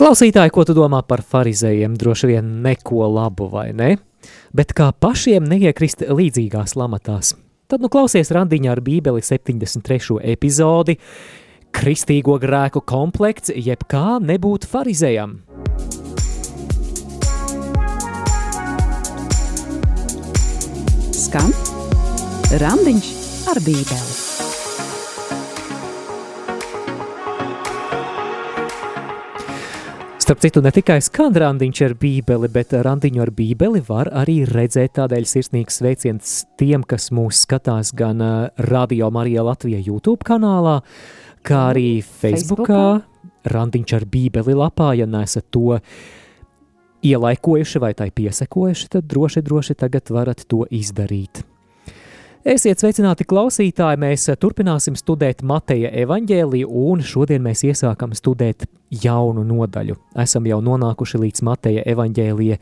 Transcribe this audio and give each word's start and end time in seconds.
Klausītāji, 0.00 0.48
ko 0.48 0.62
tu 0.64 0.72
domā 0.72 1.02
par 1.04 1.20
farizējiem? 1.20 1.92
Droši 2.00 2.30
vien 2.30 2.46
neko 2.64 3.04
labu, 3.04 3.50
vai 3.52 3.66
ne? 3.76 3.98
Bet 4.56 4.72
kā 4.72 4.86
pašiem 4.96 5.44
neiekrist 5.44 6.06
līdzīgās 6.08 6.72
lamatās? 6.80 7.34
Tad 7.68 7.84
nu 7.84 7.90
klausies 7.92 8.32
randiņā 8.32 8.70
ar 8.72 8.80
bībeli 8.80 9.20
73. 9.20 10.16
epizodi 10.32 10.96
Kristīgo 11.76 12.38
grēku 12.40 12.80
komplekts, 12.80 13.52
jeb 13.52 13.84
kā 13.92 14.16
nebūt 14.24 14.64
farizējam. 14.72 15.36
Skan 21.12 21.52
Randiņš 22.64 23.14
ar 23.52 23.64
bībeli. 23.68 24.29
Starp 30.30 30.44
citu, 30.46 30.60
ne 30.62 30.70
tikai 30.70 31.00
skan 31.02 31.34
randiņš 31.34 31.78
ar 31.82 31.92
bībeli, 31.98 32.46
bet 32.54 32.70
randiņu 32.86 33.24
ar 33.24 33.32
bībeli 33.34 33.80
var 33.82 34.12
arī 34.14 34.36
redzēt 34.46 34.92
tādēļ 34.94 35.24
sirsnīgs 35.26 35.80
sveiciens 35.80 36.34
tiem, 36.54 36.84
kas 36.86 37.08
mūs 37.10 37.40
skatās 37.48 37.90
gan 37.98 38.22
Radio 38.68 39.08
Marija 39.10 39.42
Latvija 39.42 39.80
YouTube 39.82 40.22
kanālā, 40.22 40.76
kā 41.42 41.64
arī 41.72 41.98
Facebookā, 41.98 42.62
Facebookā. 42.62 43.50
randiņš 43.56 43.96
ar 43.98 44.06
bībeli 44.14 44.54
lapā, 44.54 44.92
ja 45.00 45.10
nesat 45.10 45.50
to 45.50 45.80
ielaikojuši 47.02 47.82
vai 47.82 47.96
tai 47.98 48.12
piesekojuši, 48.14 48.88
tad 48.94 49.10
droši, 49.10 49.42
droši 49.42 49.80
tagad 49.82 50.14
varat 50.14 50.46
to 50.46 50.62
izdarīt. 50.70 51.42
Esiet 52.40 52.80
sveicināti 52.80 53.26
klausītāji, 53.28 53.98
mēs 54.00 54.22
turpināsim 54.40 54.94
studēt 54.96 55.42
Mateja 55.44 55.90
evaņģēliju 56.00 56.68
un 56.72 57.02
šodien 57.04 57.42
mēs 57.44 57.60
iesākam 57.68 58.14
studēt 58.16 58.64
jaunu 59.02 59.42
nodaļu. 59.44 59.98
Esam 60.16 60.46
jau 60.48 60.62
nonākuši 60.64 61.20
līdz 61.20 61.42
Mateja 61.44 61.82
evaņģēlija 61.92 62.56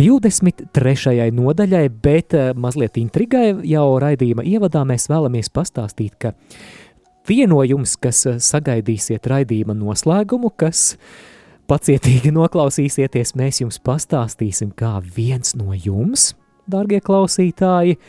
23. 0.00 1.28
nodaļai, 1.30 1.84
bet 2.02 2.34
eh, 2.34 2.48
mazliet 2.58 2.98
intrigai 2.98 3.52
jau 3.70 3.84
raidījuma 4.02 4.42
ievadā 4.42 4.82
mēs 4.90 5.06
vēlamies 5.12 5.52
pastāstīt, 5.54 6.18
ka 6.18 6.34
tie 7.30 7.46
no 7.46 7.62
jums, 7.62 7.94
kas 8.02 8.24
eh, 8.26 8.40
sagaidīsiet 8.42 9.30
raidījuma 9.30 9.78
noslēgumu, 9.78 10.50
kas 10.58 10.96
pacietīgi 11.70 12.34
noklausīsieties, 12.40 13.36
mēs 13.38 13.62
jums 13.62 13.78
pastāstīsim, 13.78 14.74
kā 14.74 14.96
viens 15.06 15.54
no 15.54 15.70
jums, 15.70 16.32
dārgie 16.66 16.98
klausītāji, 16.98 18.00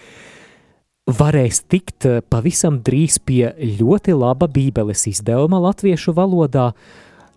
varēs 1.17 1.63
tikt 1.69 2.07
eh, 2.07 2.21
pavisam 2.21 2.79
drīz 2.85 3.19
pie 3.25 3.49
ļoti 3.79 4.15
laba 4.17 4.49
bībeles 4.52 5.07
izdevuma 5.11 5.61
latviešu 5.69 6.13
valodā 6.17 6.71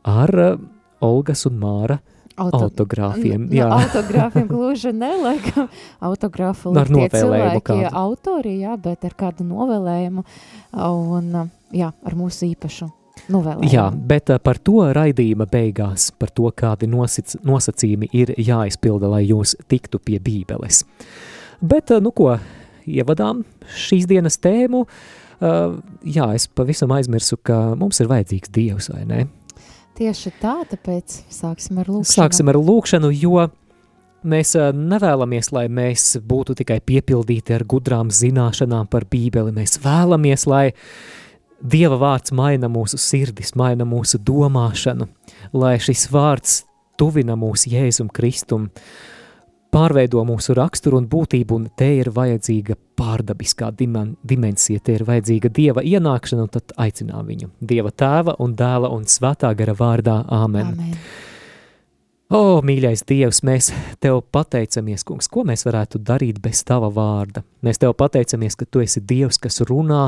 ar 0.09 0.35
eh, 0.45 0.57
Olgas 1.03 1.47
un 1.49 1.59
Māra 1.59 1.99
Auto, 2.37 2.63
autogrāfiem. 2.65 3.49
Jā, 3.53 3.67
no, 3.69 3.77
autogrāfiem 3.83 4.47
gluži 4.49 4.93
neliekam. 4.97 5.69
Autogrāfu 6.09 6.73
ar 6.73 6.89
novēlējumu 6.89 7.61
kādu. 7.67 7.91
Autori, 8.03 8.55
jā, 8.63 8.77
bet 8.81 9.05
ar 9.05 9.17
kādu 9.19 9.45
novēlējumu 9.45 10.25
un, 10.73 11.29
jā, 11.77 11.91
ar 11.93 12.17
mūsu 12.17 12.49
īpašu 12.49 12.89
novēlējumu. 13.33 13.69
Jā, 13.75 13.91
bet 13.93 14.33
par 14.47 14.63
to 14.65 14.87
raidījuma 14.97 15.47
beigās, 15.51 16.09
par 16.17 16.33
to, 16.33 16.49
kādi 16.57 16.89
nosac, 16.91 17.37
nosacījumi 17.45 18.09
ir 18.17 18.33
jāizpilda, 18.41 19.13
lai 19.13 19.27
jūs 19.27 19.55
tiktu 19.69 20.01
pie 20.03 20.17
bībeles. 20.23 20.87
Bet, 21.61 21.93
nu 22.03 22.11
ko, 22.17 22.33
ievadām 22.89 23.43
šīs 23.79 24.07
dienas 24.11 24.39
tēmu, 24.43 24.85
uh, 24.87 25.77
jā, 26.05 26.29
es 26.37 26.49
pavisam 26.51 26.93
aizmirsu, 26.97 27.39
ka 27.45 27.75
mums 27.79 28.01
ir 28.03 28.11
vajadzīgs 28.11 28.53
Dievs, 28.55 28.91
vai 28.93 29.05
ne? 29.09 29.25
Tieši 29.99 30.33
tā, 30.41 30.63
tāpēc 30.71 31.19
sāksim 31.33 31.83
ar 31.83 31.91
lūkšanu. 31.93 32.15
Sāksim 32.15 32.49
ar 32.49 32.59
lūkšanu, 32.59 33.13
jo 33.13 33.47
mēs 34.25 34.55
uh, 34.59 34.71
nevēlamies, 34.77 35.53
lai 35.55 35.67
mēs 35.69 36.17
būtu 36.29 36.57
tikai 36.63 36.81
piepildīti 36.85 37.57
ar 37.57 37.67
gudrām 37.69 38.13
zināšanām 38.15 38.89
par 38.93 39.07
bībeli. 39.11 39.55
Mēs 39.57 39.79
vēlamies, 39.85 40.49
lai 40.51 40.67
Dieva 41.63 41.95
vārds 41.95 42.33
maina 42.35 42.67
mūsu 42.67 42.99
sirdis, 42.99 43.53
maina 43.55 43.85
mūsu 43.87 44.19
domāšanu, 44.19 45.07
lai 45.55 45.77
šis 45.79 46.09
vārds 46.11 46.57
tuvina 46.99 47.37
mūsu 47.39 47.71
Jēzum 47.71 48.09
Kristum, 48.11 48.65
uh, 48.67 49.12
pārveido 49.73 50.23
mūsu 50.29 50.55
raksturu 50.57 51.01
un 51.01 51.09
būtību, 51.11 51.57
un 51.57 51.69
te 51.77 51.89
ir 51.99 52.13
vajadzīga 52.15 52.77
pārdabiskā 52.99 53.71
dimen, 53.77 54.15
dimensija, 54.23 54.83
te 54.85 54.97
ir 54.99 55.07
vajadzīga 55.09 55.51
Dieva 55.53 55.85
ienākšana, 55.87 56.47
un 56.47 56.53
tad 56.53 56.75
aicinām 56.81 57.27
viņu. 57.29 57.51
Dieva 57.61 57.91
tēva 57.91 58.37
un 58.45 58.57
dēla 58.59 58.93
un 58.93 59.09
svētā 59.09 59.53
gara 59.59 59.77
vārdā. 59.79 60.23
Āmen. 60.33 60.75
Amen. 60.77 60.97
O, 62.33 62.63
mīļais 62.65 63.03
Dievs, 63.09 63.43
mēs 63.45 63.67
Tev 64.01 64.23
pateicamies, 64.33 65.05
kungs, 65.05 65.29
ko 65.29 65.45
mēs 65.45 65.67
varētu 65.67 66.01
darīt 66.01 66.39
bez 66.41 66.63
Tava 66.65 66.89
vārda. 66.93 67.43
Mēs 67.65 67.81
Tev 67.83 67.93
pateicamies, 68.01 68.57
ka 68.57 68.65
Tu 68.65 68.87
esi 68.87 69.03
Dievs, 69.05 69.37
kas 69.41 69.61
runā, 69.69 70.07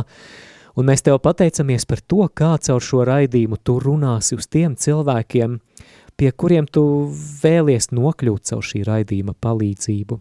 un 0.73 0.89
mēs 0.89 1.05
Tev 1.05 1.19
pateicamies 1.25 1.85
par 1.85 2.01
to, 2.01 2.25
kā 2.33 2.55
caur 2.65 2.81
šo 2.81 3.05
raidījumu 3.05 3.61
Tu 3.61 3.77
runāsi 3.85 4.39
uz 4.41 4.49
tiem 4.49 4.73
cilvēkiem, 4.73 5.59
pie 6.17 6.31
kuriem 6.33 6.69
tu 6.71 6.85
vēlies 7.43 7.91
nokļūt 7.95 8.51
caur 8.51 8.65
šī 8.65 8.85
raidījuma 8.87 9.35
palīdzību. 9.41 10.21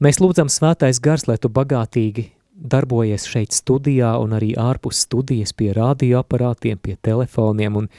Mēs 0.00 0.20
lūdzam 0.22 0.48
svētais 0.48 1.00
gars, 1.04 1.26
lai 1.28 1.36
tu 1.36 1.50
bagātīgi 1.52 2.30
darbojies 2.60 3.26
šeit 3.28 3.54
studijā 3.56 4.14
un 4.20 4.34
arī 4.36 4.52
ārpus 4.58 5.04
studijas 5.06 5.52
pie 5.56 5.72
radioaparātiem, 5.76 6.78
pie 6.80 6.96
telefoniem 7.02 7.76
un 7.82 7.90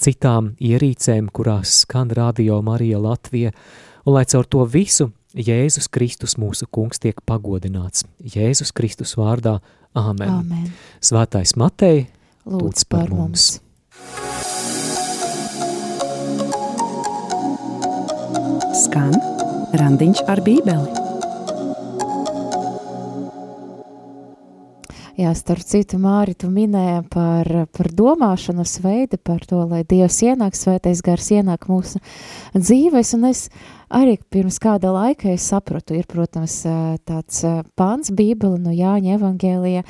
citām 0.00 0.54
ierīcēm, 0.60 1.30
kurās 1.32 1.80
skan 1.84 2.12
radio 2.16 2.60
Marija 2.64 3.00
Latvija, 3.00 3.52
un 4.04 4.16
lai 4.16 4.24
caur 4.28 4.48
to 4.48 4.64
visu 4.68 5.10
Jēzus 5.34 5.88
Kristus 5.90 6.36
mūsu 6.38 6.68
kungs 6.70 7.00
tiek 7.02 7.18
pagodināts. 7.26 8.04
Jēzus 8.22 8.70
Kristus 8.72 9.16
vārdā, 9.18 9.58
āmen. 9.98 10.30
Amen. 10.30 10.72
Svētais 11.02 11.56
Matei, 11.58 12.06
lūdz 12.46 12.86
par 12.88 13.10
mums. 13.10 13.18
mums. 13.18 13.63
Skan 18.74 19.12
Randiņš 19.78 20.24
ar 20.26 20.40
bībeli. 20.42 21.02
Jā, 25.14 25.30
starp 25.38 25.62
citu, 25.62 26.00
Māri, 26.02 26.32
tu 26.34 26.48
minēji 26.50 27.04
par, 27.12 27.46
par 27.70 27.88
domāšanas 27.94 28.72
veidu, 28.82 29.20
par 29.22 29.44
to, 29.46 29.60
lai 29.70 29.84
Dievs 29.86 30.16
ienāk, 30.26 30.58
svētais 30.58 31.04
gars 31.06 31.28
ienāk 31.36 31.68
mūsu 31.70 32.00
dzīves, 32.56 33.12
un 33.14 33.28
es 33.30 33.44
arī 33.94 34.16
pirms 34.34 34.58
kāda 34.58 34.90
laika 34.90 35.30
es 35.30 35.46
sapratu, 35.52 35.94
ir, 35.94 36.08
protams, 36.10 36.56
tāds 37.06 37.44
pāns 37.78 38.10
Bībele 38.10 38.58
no 38.58 38.74
Jāņa 38.74 39.14
evangēlija, 39.20 39.84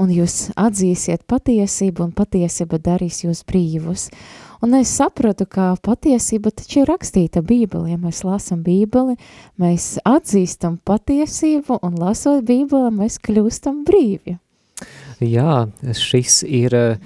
un 0.00 0.16
jūs 0.16 0.54
atzīsiet 0.56 1.28
patiesību, 1.28 2.08
un 2.08 2.16
patiesība 2.16 2.80
darīs 2.80 3.26
jūs 3.26 3.44
brīvus. 3.44 4.08
Un 4.62 4.76
es 4.78 4.92
sapratu, 4.94 5.42
ka 5.50 5.72
patiesība 5.82 6.52
taču 6.54 6.84
ir 6.84 6.90
rakstīta 6.92 7.40
Bībelē. 7.42 7.96
Ja 7.96 7.98
mēs 7.98 8.20
lasām 8.22 8.60
Bībeli, 8.62 9.16
mēs 9.58 9.96
atzīstam 10.06 10.76
patiesību, 10.86 11.80
un 11.82 11.98
lasot 11.98 12.44
Bībeli, 12.46 12.92
mēs 12.94 13.18
kļūstam 13.26 13.82
brīvi. 13.88 14.36
Jā, 15.22 15.64
šis 15.98 16.44
ir 16.46 16.78
eh, 16.78 17.02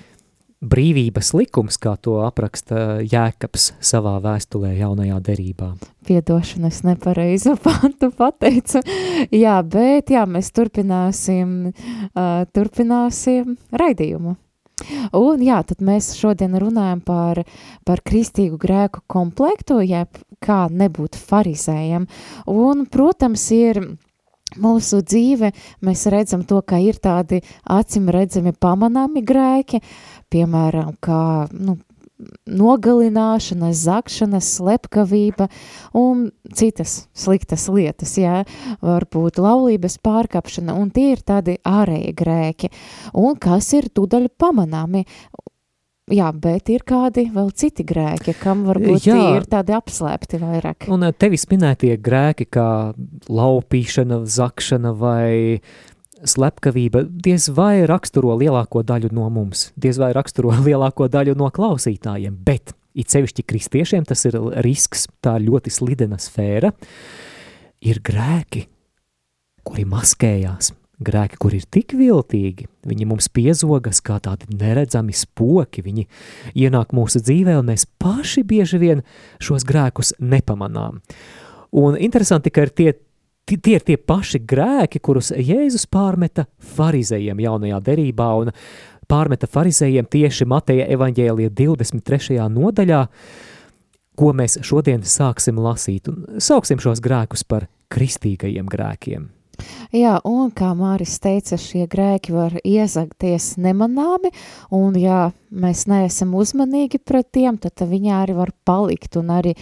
brīvības 0.61 1.33
likums, 1.37 1.81
kā 1.81 1.97
to 1.97 2.19
apraksta 2.27 3.01
Jēkabs 3.01 3.71
savā 3.81 4.19
vēstulē 4.25 4.77
jaunajā 4.77 5.19
derībā. 5.25 5.73
Piedošana, 6.05 6.69
es 6.69 6.85
nepareizu 6.85 7.57
pantu 7.65 8.13
pateicu. 8.17 8.85
Jā, 9.33 9.63
bet 9.65 10.13
jā, 10.13 10.29
mēs 10.29 10.53
turpināsim, 10.53 11.71
uh, 11.73 12.43
turpināsim 12.53 13.57
raidījumu. 13.73 14.37
Un 15.17 15.41
jā, 15.41 15.63
tad 15.65 15.81
mēs 15.81 16.11
šodien 16.19 16.53
runājam 16.61 17.01
par, 17.01 17.41
par 17.89 18.03
kristīgu 18.05 18.59
grēku 18.61 19.01
komplektu, 19.09 19.79
jeb 19.81 20.19
kā 20.45 20.67
nebūt 20.69 21.17
farizējam. 21.17 22.05
Un, 22.53 22.85
protams, 22.93 23.47
ir 23.57 23.81
mūsu 24.61 25.01
dzīve, 25.01 25.51
mēs 25.81 26.05
redzam 26.13 26.45
to, 26.45 26.61
ka 26.61 26.77
ir 26.83 27.01
tādi 27.01 27.41
acim 27.73 28.11
redzami 28.13 28.53
pamanāmi 28.53 29.25
grēki, 29.25 29.81
piemēram, 30.33 30.93
kā, 31.01 31.23
nu, 31.57 31.79
nogalināšana, 32.49 33.71
zakšana, 33.77 34.41
slepkavība 34.41 35.49
un 35.97 36.31
citas 36.57 37.07
sliktas 37.17 37.67
lietas, 37.69 38.17
jā, 38.21 38.43
varbūt 38.85 39.41
laulības 39.43 39.99
pārkapšana, 40.05 40.77
un 40.77 40.93
tie 40.95 41.11
ir 41.15 41.25
tādi 41.27 41.59
ārēji 41.67 42.15
grēki, 42.17 42.73
un 43.21 43.37
kas 43.41 43.73
ir 43.77 43.91
tūdaļ 43.93 44.31
pamanāmi, 44.41 45.05
Jā, 46.07 46.29
bet 46.31 46.69
ir 46.71 46.85
kādi 46.87 47.25
vēl 47.35 47.49
citi 47.59 47.83
grēki, 47.83 48.37
kam 48.39 48.61
varbūt 48.69 49.09
Jā. 49.09 49.17
ir 49.35 49.47
tādi 49.51 49.75
apslēpti 49.75 50.39
vairāk. 50.39 50.87
Un 50.95 51.03
tevis 51.19 51.49
minētie 51.51 51.97
grēki, 51.99 52.47
kā 52.47 52.67
laupīšana, 53.27 54.21
zakšana 54.23 54.93
vai 54.95 55.59
slepkavība 56.25 57.05
diez 57.09 57.51
vai 57.53 57.85
raksturo 57.89 58.37
lielāko 58.41 58.83
daļu 58.87 59.13
no 59.17 59.29
mums, 59.33 59.71
diez 59.77 60.01
vai 60.01 60.13
raksturo 60.17 60.55
lielāko 60.69 61.11
daļu 61.13 61.37
no 61.39 61.51
klausītājiem, 61.53 62.39
bet 62.47 62.75
it 62.97 63.13
sevišķi 63.13 63.45
kristiešiem 63.45 64.07
tas 64.09 64.25
ir 64.29 64.39
risks, 64.65 65.07
tā 65.25 65.37
ļoti 65.43 65.73
slidena 65.73 66.19
sfēra, 66.21 66.73
ir 67.85 68.01
grēki, 68.05 68.65
kuri 69.67 69.85
maskējās, 69.89 70.73
grēki, 71.05 71.39
kur 71.41 71.55
ir 71.57 71.67
tik 71.69 71.93
viltīgi, 71.99 72.69
viņi 72.89 73.09
mums 73.09 73.29
piezogas 73.29 74.01
kā 74.05 74.17
tādi 74.25 74.49
neredzami 74.57 75.13
spoki, 75.17 75.85
viņi 75.85 76.07
ienāk 76.57 76.95
mūsu 76.97 77.21
dzīvē, 77.21 77.59
un 77.61 77.69
mēs 77.73 77.85
paši 78.01 78.47
bieži 78.49 78.81
vien 78.81 79.05
šos 79.43 79.67
grēkus 79.69 80.15
nepamanām. 80.21 81.03
Un 81.77 81.99
interesanti, 82.01 82.49
ka 82.55 82.65
ir 82.65 82.73
tie, 82.73 82.95
tie 83.47 83.77
ir 83.79 83.85
tie 83.87 83.97
paši 83.97 84.41
grēki, 84.43 84.99
kurus 84.99 85.31
Jēzus 85.31 85.87
pārmeta 85.91 86.49
farizējiem 86.77 87.45
jaunajā 87.45 87.79
derībā, 87.87 88.31
un 88.43 88.51
pārmeta 89.07 89.47
farizējiem 89.51 90.09
tieši 90.11 90.49
Mateja 90.51 90.89
evaņģēlija 90.97 91.53
23. 91.55 92.41
nodaļā, 92.51 93.05
ko 94.19 94.33
mēs 94.35 94.59
šodien 94.67 95.05
sāksim 95.07 95.61
lasīt, 95.63 96.11
un 96.11 96.43
sauksim 96.43 96.83
šos 96.83 97.03
grēkus 97.05 97.47
par 97.47 97.69
kristīgajiem 97.93 98.67
grēkiem. 98.67 99.31
Jā, 99.95 100.19
un 100.27 100.51
kā 100.57 100.73
Māris 100.79 101.19
teica, 101.23 101.59
šie 101.61 101.87
grēki 101.91 102.35
var 102.35 102.59
iezagties 102.65 103.55
nemanāmi, 103.63 104.33
un 104.75 104.97
ja 105.01 105.31
mēs 105.51 105.87
neesam 105.91 106.35
uzmanīgi 106.37 107.01
pret 107.03 107.29
tiem, 107.35 107.59
tad 107.61 107.81
viņi 107.87 108.13
arī 108.15 108.37
var 108.37 108.53
palikt 108.67 109.17
un 109.21 109.31
arī 109.35 109.55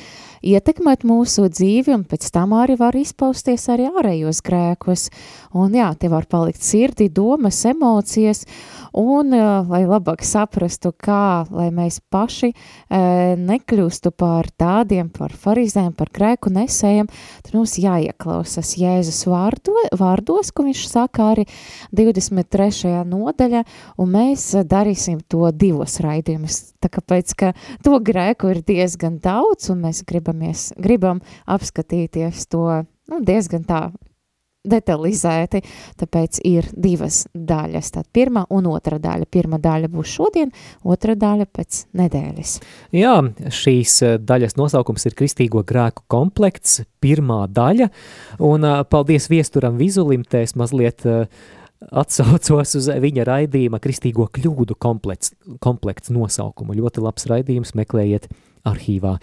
ietekmēt 0.44 1.04
mūsu 1.06 1.48
dzīvi, 1.52 1.94
un 1.94 2.04
pēc 2.08 2.28
tam 2.34 2.54
arī 2.56 2.76
var 2.80 2.96
izpausties 2.96 3.66
arī 3.72 3.88
ārējos 3.90 4.40
grēkos. 4.44 5.08
Un 5.56 5.76
jā, 5.76 5.90
tie 5.98 6.10
var 6.12 6.26
palikt 6.30 6.64
sirdi, 6.64 7.08
domas, 7.12 7.60
emocijas, 7.68 8.44
un 8.96 9.34
lai 9.70 9.84
labāk 9.86 10.24
saprastu, 10.26 10.92
kā, 10.96 11.44
lai 11.52 11.70
mēs 11.74 12.00
paši 12.12 12.50
e, 12.50 12.54
nekļūstu 13.40 14.14
par 14.18 14.50
tādiem, 14.60 15.10
par 15.14 15.34
farizēm, 15.36 15.92
par 15.96 16.12
grēku 16.14 16.52
nesējiem, 16.54 17.10
tad 17.44 17.56
mums 17.56 17.76
jāieklausas 17.80 18.74
Jēzus 18.80 19.24
vārdo, 19.30 19.76
vārdos, 19.92 20.52
ko 20.54 20.66
viņš 20.68 20.84
saka 20.90 21.30
arī 21.32 21.44
23. 21.94 22.92
nodaļa, 23.08 23.64
un 24.00 24.14
mēs 24.14 24.46
darīsim 24.68 25.20
to 25.28 25.50
divos 25.52 25.98
raidījumus. 26.04 26.60
Tā 26.82 26.90
kāpēc, 26.92 27.34
ka 27.38 27.52
to 27.84 27.98
grēku 28.04 28.52
ir 28.54 28.62
diezgan 28.66 29.20
daudz, 29.24 29.70
un 29.74 29.84
mēs 29.84 30.04
gribamies, 30.08 30.70
gribam 30.80 31.22
apskatīties 31.46 32.48
to 32.52 32.66
nu, 33.10 33.20
diezgan 33.24 33.64
tā 33.68 33.86
detalizēti, 34.64 35.62
tāpēc 36.00 36.40
ir 36.48 36.68
divas 36.72 37.24
daļas. 37.34 37.90
Tad 37.94 38.08
pirmā 38.14 38.46
un 38.54 38.68
otra 38.72 38.98
daļa. 39.02 39.28
Pirmā 39.30 39.60
daļa 39.62 39.90
būs 39.92 40.14
šodien, 40.16 40.52
otra 40.82 41.16
daļa 41.18 41.48
pēc 41.52 41.82
nedēļas. 42.00 42.54
Jā, 42.96 43.16
šīs 43.62 43.98
daļas 44.24 44.56
nosaukums 44.60 45.04
ir 45.08 45.18
Kristīgo 45.18 45.64
grēku 45.66 46.06
komplekts, 46.10 46.82
pirmā 47.04 47.44
daļa, 47.52 47.90
un 48.44 48.64
paldies 48.90 49.28
viesturam 49.32 49.76
Vizulim, 49.80 50.24
te 50.24 50.44
es 50.46 50.54
mazliet 50.56 51.04
uh, 51.08 51.28
atsaucos 51.92 52.74
uz 52.78 52.88
viņa 52.88 53.26
raidījuma 53.28 53.80
Kristīgo 53.82 54.26
kļūdu 54.32 54.76
komplekts, 54.80 55.34
komplekts 55.64 56.12
nosaukumu. 56.14 56.76
Ļoti 56.78 57.04
labs 57.04 57.28
raidījums, 57.30 57.74
meklējiet 57.78 58.28
arhīvā. 58.68 59.14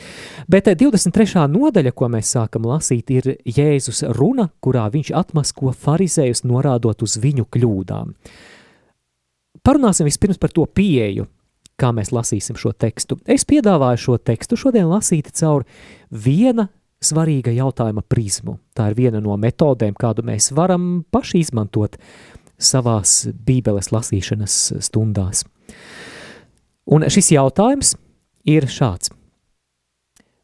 Bet 0.51 0.69
23. 0.77 1.43
Eh, 1.43 1.47
nodaļa, 1.51 1.93
ko 1.95 2.09
mēs 2.11 2.33
sākam 2.35 2.65
lasīt, 2.69 3.11
ir 3.11 3.35
Jēzus 3.45 4.03
runa, 4.17 4.49
kurā 4.61 4.87
viņš 4.93 5.13
atmasko 5.17 5.73
farizējus 5.73 6.45
norādot 6.45 7.01
uz 7.01 7.17
viņu 7.21 7.47
kļūdām. 7.51 8.13
Parunāsim 9.61 10.07
vispirms 10.07 10.39
par 10.41 10.49
to 10.49 10.65
pieeju, 10.65 11.27
kā 11.77 11.91
mēs 11.93 12.11
lasīsim 12.13 12.57
šo 12.57 12.73
tekstu. 12.73 13.19
Es 13.25 13.45
piedāvāju 13.45 13.97
šo 13.97 14.17
tekstu 14.17 14.57
šodien 14.57 14.89
lasīt 14.89 15.31
caur 15.37 15.65
viena 16.09 16.69
svarīga 17.01 17.53
jautājuma 17.53 18.03
prizmu. 18.05 18.59
Tā 18.77 18.91
ir 18.91 18.97
viena 18.97 19.21
no 19.21 19.37
metodēm, 19.37 19.95
kādu 19.97 20.25
mēs 20.25 20.51
varam 20.53 21.03
paši 21.11 21.41
izmantot 21.41 21.97
savās 22.61 23.25
bībeles 23.33 23.89
lasīšanas 23.93 24.57
stundās. 24.85 25.45
Un 26.91 27.07
šis 27.09 27.33
jautājums 27.33 27.95
ir 28.49 28.69
šāds. 28.69 29.09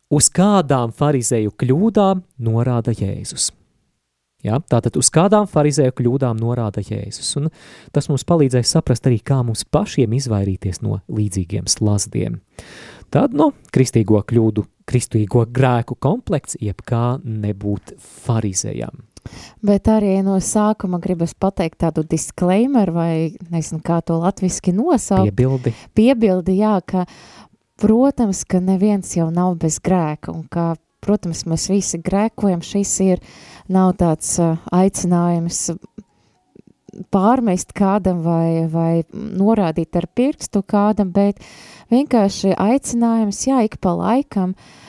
Uz 0.07 0.29
kādām 0.31 0.93
farizēju 0.95 1.51
kļūdām 1.59 2.21
norāda 2.47 2.93
Jēzus? 2.95 3.49
Ja, 4.45 4.61
tātad 4.71 4.95
uz 4.95 5.09
kādām 5.11 5.49
farizēju 5.51 5.91
kļūdām 5.97 6.37
norāda 6.39 6.79
Jēzus. 6.85 7.33
Un 7.39 7.49
tas 7.91 8.07
mums 8.07 8.23
palīdzēs 8.29 8.71
saprast 8.77 9.09
arī, 9.09 9.17
kā 9.19 9.41
mums 9.43 9.65
pašiem 9.67 10.13
izvairīties 10.15 10.79
no 10.85 11.01
līdzīgiem 11.11 11.67
slazdiem. 11.67 12.39
Tad, 13.11 13.35
no 13.35 13.49
kristīgo 13.73 14.21
kļūdu, 14.29 14.63
kristīgo 14.87 15.43
grēku 15.51 15.97
komplekts, 15.99 16.55
jeb 16.63 16.79
kā 16.87 17.17
nebūt 17.23 17.97
farizējam. 18.23 19.03
Bet 19.65 19.89
arī 19.91 20.13
no 20.23 20.37
sākuma 20.43 21.01
gribas 21.03 21.33
pateikt 21.37 21.81
tādu 21.83 22.03
disclaimer, 22.07 22.91
vai 22.95 23.11
nezinu, 23.51 23.81
kā 23.83 23.99
to 24.05 24.19
latviski 24.21 24.73
nosaukt. 24.75 25.31
Piebildi. 25.31 25.73
Piebildi, 25.97 26.59
jā, 26.61 26.77
ka, 26.87 27.03
protams, 27.81 28.43
ka 28.49 28.61
neviens 28.63 29.15
jau 29.17 29.29
nav 29.33 29.57
bez 29.61 29.79
grēka, 29.83 30.33
un 30.33 30.47
ka, 30.51 30.75
protams, 31.03 31.45
mēs 31.49 31.69
visi 31.71 32.01
grēkojam, 32.03 32.63
šis 32.65 32.95
ir, 33.05 33.21
nav 33.71 33.95
tāds 33.99 34.35
aicinājums 34.73 35.67
pārmest 37.13 37.73
kādam 37.77 38.23
vai, 38.25 38.65
vai 38.71 38.91
norādīt 39.13 39.95
ar 39.99 40.07
pirkstu 40.17 40.63
kādam, 40.65 41.11
bet 41.13 41.39
vienkārši 41.93 42.55
aicinājums, 42.57 43.43
jā, 43.47 43.61
ik 43.67 43.77
pa 43.83 43.93
laikam, 43.97 44.55
uh, 44.55 44.87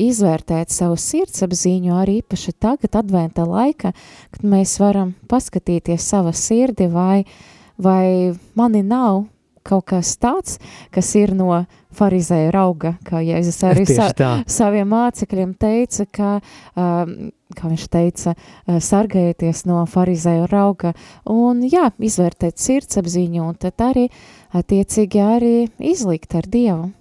izvērtēt 0.00 0.72
savu 0.74 0.96
sirdsapziņu 0.98 1.94
arī 1.94 2.18
īpaši 2.22 2.56
tagad 2.58 2.98
adventa 2.98 3.46
laika, 3.46 3.92
kad 4.34 4.42
mēs 4.42 4.78
varam 4.82 5.14
paskatīties 5.30 6.02
sava 6.02 6.32
sirdi 6.34 6.88
vai, 6.90 7.24
vai 7.78 8.34
mani 8.58 8.82
nav 8.82 9.24
kaut 9.66 9.86
kas 9.92 10.14
tāds, 10.20 10.58
kas 10.94 11.10
ir 11.18 11.34
no 11.36 11.64
farizēja 11.94 12.50
rauga, 12.54 12.94
kā 13.06 13.22
Jēzus 13.24 13.60
arī 13.68 13.86
sa 13.88 14.10
saviem 14.50 14.90
mācekļiem 14.90 15.54
teica, 15.60 16.06
ka, 16.10 16.32
um, 16.78 17.14
kā 17.54 17.70
viņš 17.70 17.86
teica, 17.92 18.34
uh, 18.34 18.80
sargājieties 18.82 19.64
no 19.70 19.84
farizēja 19.90 20.48
rauga 20.50 20.94
un, 21.30 21.62
jā, 21.70 21.88
izvērtēt 21.98 22.60
sirdsapziņu 22.62 23.46
un 23.46 23.56
tad 23.62 23.86
arī 23.86 24.08
attiecīgi 24.54 25.24
arī 25.24 25.56
izlikt 25.94 26.36
ar 26.38 26.50
Dievu. 26.50 26.92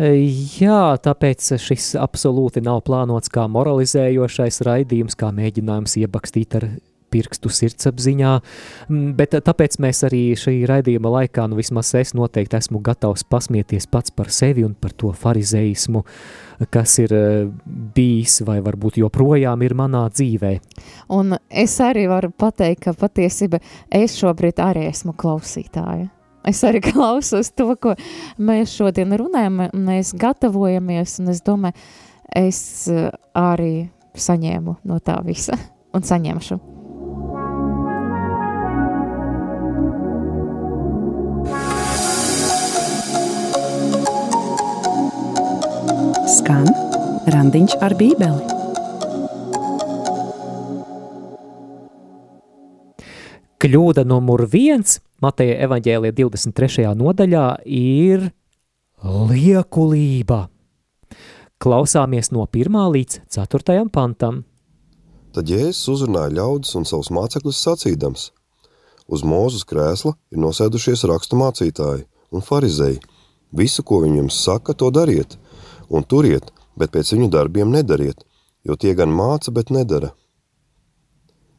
Jā, 0.00 0.96
tāpēc 1.04 1.50
šis 1.60 1.90
absolūti 2.00 2.62
nav 2.64 2.78
plānots 2.86 3.28
kā 3.32 3.44
moralizējošais 3.52 4.62
raidījums, 4.64 5.16
kā 5.18 5.28
mēģinājums 5.36 5.98
iebakstīt 6.00 6.56
ar 6.56 6.70
pirkstu 7.10 7.50
sirdsapziņā, 7.52 8.34
bet 9.18 9.34
tāpēc 9.46 9.78
mēs 9.82 10.04
arī 10.08 10.22
šī 10.38 10.56
raidījuma 10.70 11.12
laikā, 11.16 11.46
nu 11.50 11.58
vismaz 11.58 11.92
es 11.98 12.14
noteikti 12.16 12.58
esmu 12.60 12.82
gatavs 12.84 13.26
pasmieties 13.30 13.88
pats 13.90 14.14
par 14.14 14.30
sevi 14.34 14.64
un 14.66 14.76
par 14.78 14.94
to 14.96 15.12
farizeismu, 15.16 16.04
kas 16.70 16.98
ir 17.02 17.14
bijis 17.96 18.40
vai 18.46 18.60
varbūt 18.64 19.00
joprojām 19.00 19.66
ir 19.66 19.76
manā 19.78 20.06
dzīvē. 20.12 20.54
Un 21.16 21.36
es 21.48 21.76
arī 21.84 22.06
varu 22.10 22.30
pateikt, 22.30 22.84
ka 22.86 22.96
patiesība 22.96 23.60
es 23.90 24.18
šobrīd 24.20 24.62
arī 24.62 24.86
esmu 24.90 25.16
klausītāja. 25.18 26.10
Es 26.46 26.62
arī 26.64 26.80
klausos 26.90 27.52
to, 27.56 27.74
ko 27.80 27.94
mēs 28.40 28.74
šodien 28.78 29.14
runājam, 29.20 29.66
mēs 29.76 30.14
gatavojamies, 30.18 31.18
un 31.20 31.34
es 31.34 31.42
domāju, 31.46 31.76
es 32.36 32.88
eh, 32.88 33.10
arī 33.36 33.90
saņēmu 34.16 34.80
no 34.88 35.00
tā 35.04 35.20
visa 35.26 35.58
un 35.94 36.06
saņemšu. 36.06 36.60
Skan 46.50 46.66
randiņš 47.30 47.76
ar 47.78 47.92
bībeli. 47.94 48.54
Kļūda 53.62 54.02
numur 54.02 54.42
viens– 54.50 54.96
Mateja 55.22 55.60
evaņģēlija 55.68 56.16
23. 56.18 56.88
nodaļā 56.98 57.44
ir 57.70 58.24
liekulība. 59.30 60.40
Klausāmies 61.62 62.32
no 62.34 62.48
1. 62.50 62.80
līdz 62.96 63.20
4. 63.30 63.84
pantam. 63.94 64.40
Tad 65.30 65.52
Jēzus 65.54 65.84
uzrunāja 65.94 66.32
ļaudis 66.40 66.74
un 66.80 66.88
savus 66.88 67.12
mācekļus 67.14 67.60
sacīdams. 67.68 68.24
Uz 69.06 69.22
mūzes 69.22 69.62
krēsla 69.70 70.16
ir 70.34 70.42
nosēdušies 70.42 71.06
rakstu 71.12 71.38
mācītāji 71.38 72.08
un 72.34 72.42
farizēji. 72.42 72.98
Visu, 73.54 73.86
ko 73.86 74.02
viņi 74.02 74.24
jums 74.24 74.42
saka, 74.48 74.74
to 74.74 74.90
dariet, 74.90 75.38
un 75.90 76.06
turiet, 76.06 76.52
bet 76.78 76.94
pēc 76.94 77.12
viņu 77.16 77.28
darbiem 77.34 77.70
nedariet, 77.74 78.24
jo 78.64 78.76
tie 78.76 78.94
gan 78.94 79.12
māca, 79.12 79.52
bet 79.52 79.70
nedara. 79.74 80.14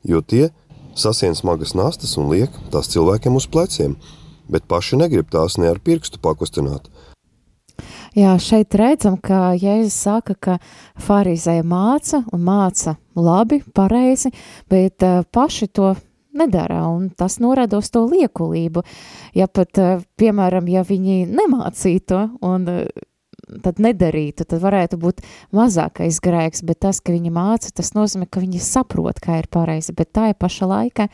Jo 0.08 0.22
tie 0.22 0.50
sasien 0.96 1.36
smagas 1.38 1.76
nastas 1.78 2.18
un 2.18 2.32
liek 2.32 2.56
tās 2.72 2.90
cilvēkiem 2.92 3.38
uz 3.38 3.48
pleciem, 3.48 3.96
bet 4.52 4.68
paši 4.68 5.00
negrib 5.04 5.30
tās 5.32 5.58
ne 5.62 5.70
ar 5.72 5.80
pirkstu 5.80 6.20
pakustināt. 6.24 6.90
Jā, 8.18 8.36
šeit 8.44 8.76
redzam, 8.76 9.16
ka 9.16 9.54
Jēzus 9.56 9.96
saka, 9.96 10.36
ka 10.36 10.58
farizēja 11.00 11.64
māca 11.64 12.20
un 12.36 12.44
māca 12.44 12.98
labi, 13.16 13.62
pareizi, 13.74 14.34
bet 14.70 15.06
uh, 15.08 15.22
paši 15.32 15.70
to 15.72 15.94
nedara, 16.36 16.82
un 16.92 17.08
tas 17.16 17.40
norāda 17.40 17.80
uz 17.80 17.88
to 17.92 18.04
liekulību. 18.12 18.84
Ja 19.38 19.48
pat, 19.48 19.80
uh, 19.80 20.04
piemēram, 20.20 20.68
ja 20.68 20.84
viņi 20.84 21.24
nemācītu 21.32 22.20
un 22.44 22.68
uh, 22.68 22.84
tad 23.64 23.82
nedarītu, 23.84 24.46
tad 24.48 24.62
varētu 24.64 25.00
būt 25.02 25.22
mazākais 25.56 26.22
grēks, 26.24 26.64
bet 26.68 26.82
tas, 26.86 27.02
ka 27.04 27.14
viņi 27.16 27.34
māca, 27.34 27.72
tas 27.76 27.94
nozīmē, 27.98 28.30
ka 28.32 28.44
viņi 28.44 28.62
saprot, 28.64 29.20
kā 29.24 29.42
ir 29.42 29.50
pareizi, 29.52 29.96
bet 29.98 30.14
tā 30.16 30.32
ir 30.32 30.40
paša 30.40 30.70
laika 30.70 31.10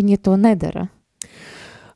viņi 0.00 0.20
to 0.24 0.36
nedara. 0.40 0.88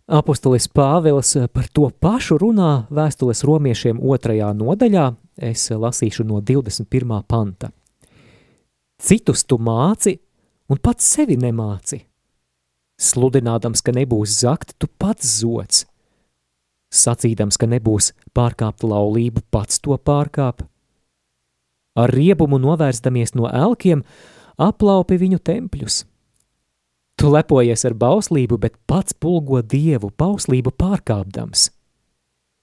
Apostolis 0.06 0.68
Pāvils 0.70 1.32
par 1.50 1.66
to 1.74 1.88
pašu 1.90 2.36
runā 2.38 2.86
vēstules 2.94 3.42
romiešiem 3.42 3.98
otrajā 3.98 4.52
nodaļā, 4.54 5.08
es 5.48 5.66
lasīšu 5.70 6.28
no 6.28 6.38
21. 6.38 7.16
panta. 7.26 7.72
Citus 9.02 9.42
tu 9.44 9.58
māci 9.58 10.14
un 10.70 10.78
pats 10.78 11.08
sevi 11.16 11.36
nemāci. 11.40 12.04
Sludinādams, 12.96 13.82
ka 13.84 13.92
nebūs 13.92 14.38
zakt, 14.40 14.76
tu 14.78 14.88
pats 14.88 15.26
zots. 15.42 15.84
Sacīdams, 16.92 17.58
ka 17.58 17.66
nebūs 17.66 18.12
pārkāpt 18.36 18.86
laulību, 18.86 19.42
pats 19.50 19.80
to 19.82 19.96
pārkāp. 19.98 20.62
Ar 21.96 22.12
riebumu 22.12 22.60
novērstamies 22.60 23.34
no 23.34 23.48
elkiem, 23.50 24.04
aplaupi 24.58 25.18
viņu 25.20 25.42
tempļus– 25.42 26.02
Tu 27.16 27.30
lepojies 27.32 27.86
ar 27.88 27.94
bauslību, 27.96 28.58
bet 28.60 28.74
pats 28.84 29.14
pulgo 29.16 29.62
dievu 29.64 30.10
bauslību 30.20 30.74
pārkāpdams. 30.76 31.70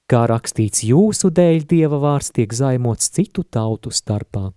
Kā 0.05 0.27
rakstīts, 0.29 0.83
jūsu 0.85 1.31
dēļ 1.33 1.63
dieva 1.71 1.97
vārds 2.03 2.29
tiek 2.35 2.53
zaimots 2.53 3.09
citu 3.15 3.41
tautu 3.49 3.89
starpā. 3.89 4.51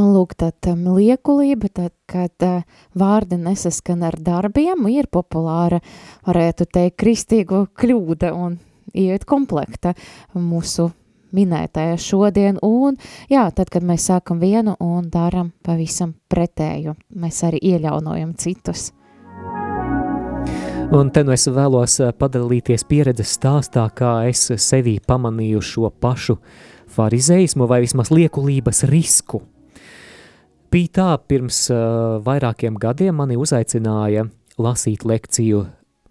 Un 0.00 0.14
lūk, 0.14 0.32
tad 0.40 0.64
um, 0.72 0.86
liekulība, 0.96 1.68
tad, 1.68 1.92
kad 2.08 2.46
uh, 2.46 2.62
vārdi 2.96 3.36
nesaskan 3.36 4.06
ar 4.08 4.16
darbiem, 4.16 4.88
ir 4.88 5.10
populāra, 5.12 5.82
varētu 6.24 6.64
teikt, 6.72 6.96
kristīgu 7.02 7.66
kļūda 7.76 8.32
un 8.32 8.56
iet 8.94 9.26
komplekta 9.28 9.94
mūsu 10.34 10.90
minētajā 11.36 11.98
šodien, 12.00 12.58
un 12.62 12.96
jā, 13.30 13.44
tad, 13.54 13.70
kad 13.70 13.86
mēs 13.86 14.08
sākam 14.10 14.40
vienu 14.42 14.74
un 14.82 15.10
daram 15.12 15.52
pavisam 15.66 16.14
pretēju, 16.30 16.96
mēs 17.14 17.44
arī 17.46 17.62
ieļaunojam 17.72 18.34
citus. 18.38 18.90
Un 20.90 21.12
te 21.14 21.22
nu 21.22 21.30
es 21.30 21.46
vēlos 21.46 22.00
eh, 22.02 22.10
padalīties 22.18 22.82
pieredzes 22.90 23.36
stāstā, 23.36 23.84
kā 23.94 24.24
es 24.26 24.48
sevī 24.58 24.96
pamanīju 25.06 25.62
šo 25.62 25.90
pašu 26.02 26.40
farizeismu 26.90 27.68
vai 27.70 27.84
vismaz 27.84 28.10
liekulības 28.10 28.82
risku. 28.90 29.44
Bija 30.70 30.90
tā, 30.94 31.06
pirms 31.26 31.64
uh, 31.70 32.18
vairākiem 32.22 32.76
gadiem 32.78 33.16
mani 33.18 33.38
uzaicināja 33.38 34.28
lasīt 34.58 35.02
lekciju 35.06 35.64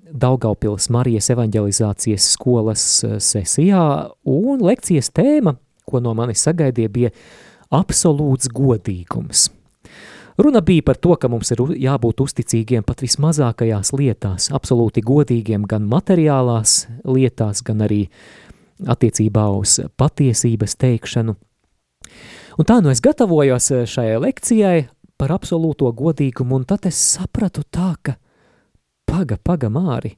Daugaupils 0.10 0.89
Marijas 0.94 1.30
evanģelizācijas 1.36 2.32
skolas 2.34 2.88
uh, 3.06 3.20
sesijā, 3.24 3.84
un 4.25 4.66
lekcijas 4.66 5.12
tēma, 5.16 5.56
ko 5.86 6.01
no 6.04 6.16
manis 6.18 6.44
sagaidīja, 6.48 6.92
bija 6.94 7.16
absolūts 7.70 8.51
godīgums– 8.54 9.50
Runa 10.39 10.62
bija 10.62 10.82
par 10.82 10.96
to, 10.96 11.16
ka 11.20 11.28
mums 11.28 11.50
ir 11.51 11.60
jābūt 11.84 12.22
uzticīgiem 12.24 12.86
pat 12.88 13.01
vismazākajās 13.04 13.89
lietās, 13.92 14.46
absolūti 14.56 15.01
godīgiem 15.04 15.66
gan 15.68 15.84
materiālās 15.92 16.86
lietās, 17.04 17.60
gan 17.68 17.84
arī 17.84 18.06
attiecībā 18.88 19.44
uz 19.51 19.82
patiesības 20.00 20.78
teikšanu. 20.80 21.36
Un 22.56 22.70
tā 22.72 22.78
nu 22.80 22.94
es 22.94 23.04
gatavojos 23.04 23.68
šajai 23.92 24.22
lekcijai 24.24 24.78
par 25.20 25.36
absolūto 25.36 25.92
godīgumu, 25.92 26.62
un 26.62 26.68
tad 26.72 26.88
es 26.88 27.04
sapratu 27.18 27.66
tā, 27.68 27.92
ka 28.00 28.16
paga, 29.10 29.38
paga 29.42 29.72
māri, 29.74 30.16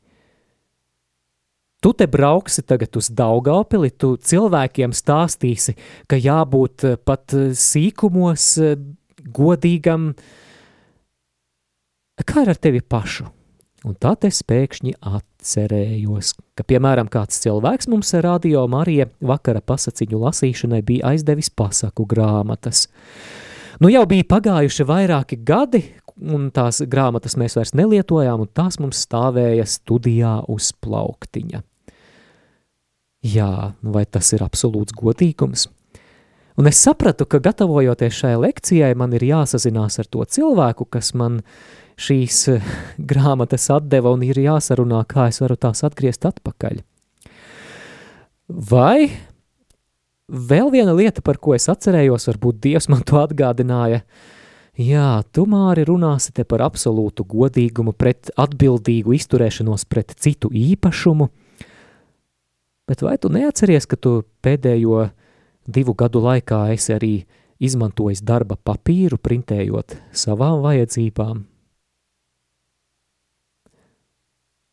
Tu 1.82 1.94
te 1.98 2.06
brauksi 2.06 2.62
tagad 2.62 2.94
uz 2.94 3.08
Daugaupili, 3.10 3.90
tu 3.90 4.14
cilvēkiem 4.14 4.92
stāstīsi, 4.94 5.74
ka 6.06 6.20
jābūt 6.22 6.86
pat 7.02 7.34
sīkumos 7.58 8.46
godīgam, 9.34 10.12
kā 12.22 12.44
ir 12.46 12.54
ar 12.54 12.60
tevi 12.62 12.84
pašu? 12.86 13.26
Un 13.82 13.96
tad 13.98 14.28
es 14.30 14.44
pēkšņi 14.46 14.94
atcerējos, 15.10 16.36
ka, 16.54 16.68
piemēram, 16.70 17.10
kāds 17.10 17.42
cilvēks 17.42 17.90
mums 17.90 18.14
radio 18.22 18.68
Marija 18.70 19.08
vakara 19.18 19.64
pasaciņu 19.66 20.22
lasīšanai 20.22 20.84
bija 20.86 21.16
aizdevis 21.16 21.50
pasaku 21.50 22.06
grāmatas. 22.06 22.86
Nu 23.82 23.90
jau 23.90 24.04
bija 24.06 24.28
pagājuši 24.30 24.86
vairāki 24.86 25.40
gadi, 25.42 25.80
un 26.22 26.52
tās 26.54 26.84
grāmatas 26.86 27.34
mēs 27.40 27.56
vairs 27.58 27.72
nelietojām, 27.74 28.44
un 28.44 28.50
tās 28.54 28.78
mums 28.78 29.00
stāvēja 29.08 29.66
studijā 29.66 30.36
uz 30.54 30.68
plauktiņa. 30.86 31.64
Jā, 33.26 33.54
vai 33.82 34.04
tas 34.06 34.30
ir 34.38 34.44
absolūts 34.46 34.94
godīgums? 34.98 35.66
Un 36.62 36.70
es 36.70 36.78
sapratu, 36.84 37.26
ka 37.26 37.40
gatavojoties 37.42 38.20
šai 38.22 38.36
lekcijai, 38.44 38.92
man 38.98 39.16
ir 39.18 39.26
jāsazinās 39.26 39.98
ar 40.04 40.10
to 40.14 40.26
cilvēku, 40.30 40.86
kas 40.94 41.16
man 41.18 41.40
šīs 42.02 42.38
eh, 42.54 42.72
grāmatas 43.12 43.66
atdeva 43.74 44.14
un 44.14 44.22
ir 44.28 44.38
jāsarunā, 44.44 45.02
kā 45.10 45.32
es 45.34 45.42
varu 45.42 45.58
tās 45.58 45.82
atgriezt 45.88 46.30
atpakaļ. 46.30 46.84
Vai 48.70 49.10
vēl 50.32 50.72
viena 50.72 50.94
lieta, 50.96 51.24
par 51.24 51.40
ko 51.42 51.56
es 51.58 51.68
atcerējos, 51.72 52.30
varbūt 52.32 52.62
Dievs 52.64 52.88
man 52.92 53.04
to 53.08 53.20
atgādināja, 53.22 54.02
jā, 54.80 55.10
tu 55.36 55.46
māri 55.50 55.84
runāsi 55.88 56.34
te 56.36 56.46
par 56.48 56.64
absolūtu 56.66 57.26
godīgumu, 57.28 57.94
pret 57.94 58.32
atbildīgu 58.40 59.16
izturēšanos 59.18 59.86
pret 59.92 60.16
citu 60.16 60.52
īpašumu, 60.56 61.30
bet 62.88 63.04
vai 63.06 63.18
tu 63.22 63.32
neatceries, 63.34 63.88
ka 63.88 64.00
tu 64.00 64.22
pēdējo 64.44 65.10
divu 65.68 65.96
gadu 65.98 66.24
laikā 66.24 66.64
esi 66.74 66.96
arī 66.96 67.14
izmantojis 67.62 68.24
darba 68.26 68.58
papīru, 68.58 69.20
printējot 69.22 70.00
savām 70.18 70.64
vajadzībām? 70.64 71.46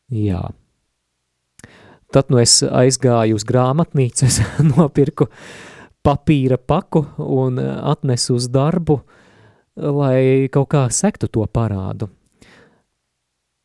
Jā. 0.09 0.47
Tad 2.15 2.31
nu 2.33 2.41
es 2.41 2.61
aizgāju 2.63 3.37
uz 3.37 3.45
grāmatnīcu, 3.49 4.27
es 4.29 4.41
nopirku 4.65 5.29
papīra 6.05 6.57
paku 6.59 7.05
un 7.19 7.59
atnesu 7.61 8.39
uz 8.39 8.49
darbu, 8.53 9.01
lai 9.77 10.49
kaut 10.53 10.71
kā 10.73 10.87
sektu 10.95 11.29
to 11.29 11.45
parādu. 11.47 12.09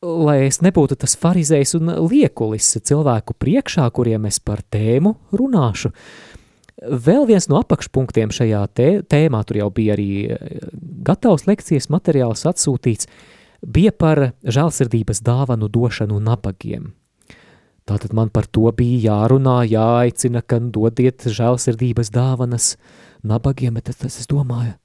Lai 0.03 0.41
es 0.49 0.59
nebūtu 0.59 0.97
tas 0.99 1.15
farizējs 1.15 1.77
un 1.79 1.93
liekulis 2.11 2.73
cilvēku 2.83 3.37
priekšā, 3.39 3.85
kuriem 3.95 4.27
es 4.27 4.41
par 4.43 4.59
tēmu 4.67 5.15
runāšu, 5.31 5.93
Vēl 6.83 7.27
viens 7.29 7.45
no 7.47 7.61
apakšpunktiem 7.61 8.33
šajā 8.33 8.63
tē, 8.75 8.87
tēmā, 9.07 9.43
tur 9.47 9.61
jau 9.61 9.69
bija 9.71 9.93
arī 9.95 10.09
eh, 10.33 10.65
gatavs 11.05 11.45
lekcijas 11.47 11.87
materiāls 11.93 12.43
atsūtīts, 12.49 13.07
bija 13.63 13.93
par 13.95 14.33
žēlsirdības 14.43 15.23
dāvanu 15.23 15.69
došanu 15.71 16.19
nabagiem. 16.23 16.91
Tātad 17.89 18.13
man 18.15 18.29
par 18.31 18.47
to 18.47 18.69
bija 18.75 19.11
jārunā, 19.11 19.57
jāaicina, 19.67 20.43
ka 20.45 20.59
dodiet 20.59 21.25
žēlsirdības 21.27 22.13
dāvanas 22.15 22.75
nabagiem, 23.27 23.75
bet 23.75 23.91
tas 23.99 24.19
es 24.21 24.29
domāju, 24.31 24.77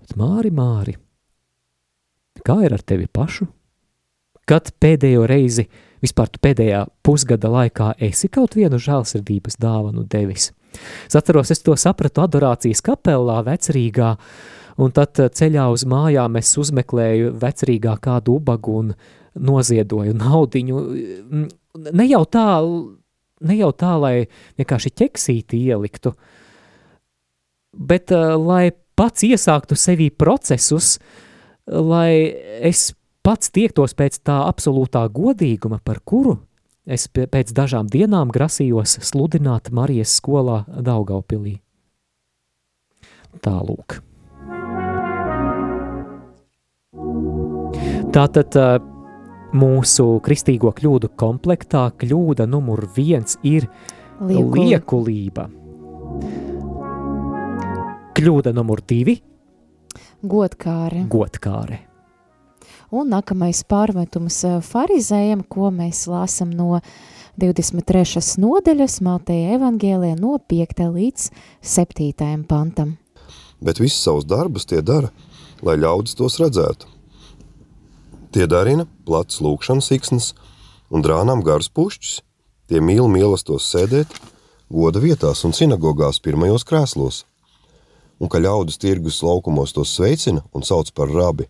bet 0.00 0.14
Māri, 0.18 0.52
Māri, 0.54 0.96
kā 2.46 2.60
ir 2.66 2.76
ar 2.76 2.82
tevi 2.86 3.10
pašu? 3.10 3.48
Kad 4.46 4.74
pēdējo 4.78 5.24
reizi, 5.26 5.66
vispār 6.04 6.28
tu 6.30 6.42
pēdējā 6.44 6.84
pusgada 7.02 7.48
laikā 7.50 7.94
esi 7.98 8.28
kaut 8.28 8.54
vienu 8.58 8.78
žēlsirdības 8.78 9.58
dāvanu 9.58 10.06
devis– 10.06 10.50
Es 11.06 11.16
atceros, 11.16 11.50
es 11.50 11.62
to 11.64 11.74
sapratu 11.78 12.24
adorācijas 12.24 12.82
kapelā 12.84 13.40
vecrīgā, 13.46 14.14
un 14.82 14.94
tad 14.94 15.20
ceļā 15.38 15.66
uz 15.74 15.86
mājām 15.88 16.38
es 16.40 16.54
uzmeklēju 16.60 17.34
vecrīgā 17.42 17.96
kādu 18.04 18.38
ubagu 18.40 18.78
un 18.82 18.94
noziedoju 19.34 20.14
naudiņu. 20.18 20.80
Ne 21.74 22.06
jau 22.06 22.22
tā, 22.30 22.46
ne 23.42 23.58
jau 23.58 23.70
tā, 23.74 23.92
lai 23.98 24.14
vienkārši 24.60 24.94
ķeksīti 25.02 25.60
ieliktu, 25.72 26.14
bet 27.74 28.14
uh, 28.14 28.36
lai 28.38 28.70
pats 28.94 29.26
iesāktu 29.26 29.74
sevī 29.78 30.10
procesus, 30.14 30.98
lai 31.66 32.30
es 32.62 32.92
pats 33.26 33.50
tiektos 33.50 33.96
pēc 33.98 34.20
tā 34.22 34.44
absolūtā 34.46 35.08
godīguma, 35.10 35.80
par 35.82 36.02
kuru 36.04 36.38
Es 36.84 37.06
pēc 37.08 37.54
dažām 37.56 37.86
dienām 37.88 38.28
grasījos 38.28 38.98
sludināt 39.08 39.70
Marijas 39.72 40.18
skolā 40.18 40.64
Daugaupilī. 40.68 41.56
Tālūk. 43.40 44.02
Tātad 48.12 48.58
mūsu 49.54 50.18
kristīgo 50.24 50.72
kļūdu 50.74 51.12
komplektā 51.18 51.86
kļūda 52.00 52.46
numur 52.50 52.88
viens 52.96 53.38
ir 53.46 53.68
Liekuli. 54.20 54.68
liekulība. 54.74 55.48
Kļūda 58.14 58.54
numur 58.54 58.82
divi 58.86 59.18
Godkāre.- 60.22 61.06
godkāre. 61.16 61.78
Un 62.94 63.10
nākamais 63.10 63.64
pārmetums 63.66 64.44
eh, 64.44 64.60
farizējiem, 64.62 65.44
ko 65.48 65.70
mēs 65.70 66.06
lāsam 66.06 66.52
no 66.54 66.80
23. 67.38 68.38
nodaļas 68.38 69.00
Mateja 69.02 69.56
evangēlē 69.58 70.14
no 70.20 70.38
5. 70.38 70.86
līdz 70.94 71.30
7. 71.60 72.44
pantam. 72.46 72.96
bet 73.60 73.80
visus 73.80 74.02
savus 74.02 74.24
darbus 74.28 74.66
tie 74.66 74.82
dara, 74.82 75.08
lai 75.62 75.76
ļaudis 75.76 76.14
tos 76.18 76.38
redzētu. 76.38 76.86
Tie 78.34 78.48
darina 78.50 78.82
plats 79.06 79.36
lūkšanas 79.38 79.88
siksnas 79.92 80.32
un 80.90 81.04
drānām 81.06 81.38
garus 81.46 81.68
pušķus. 81.70 82.16
Tie 82.66 82.80
mīl 82.82 83.06
mīlestos 83.06 83.68
sēdēt 83.70 84.10
goda 84.74 84.98
vietās 84.98 85.44
un 85.46 85.54
sinagogās 85.54 86.18
pirmajos 86.24 86.64
krēslos. 86.66 87.20
Un 88.18 88.26
ka 88.32 88.40
ļaudis 88.42 88.80
tirgus 88.82 89.20
laukumos 89.22 89.76
tos 89.76 89.92
sveicina 89.94 90.42
un 90.50 90.66
sauc 90.66 90.90
par 90.98 91.14
rabi. 91.14 91.46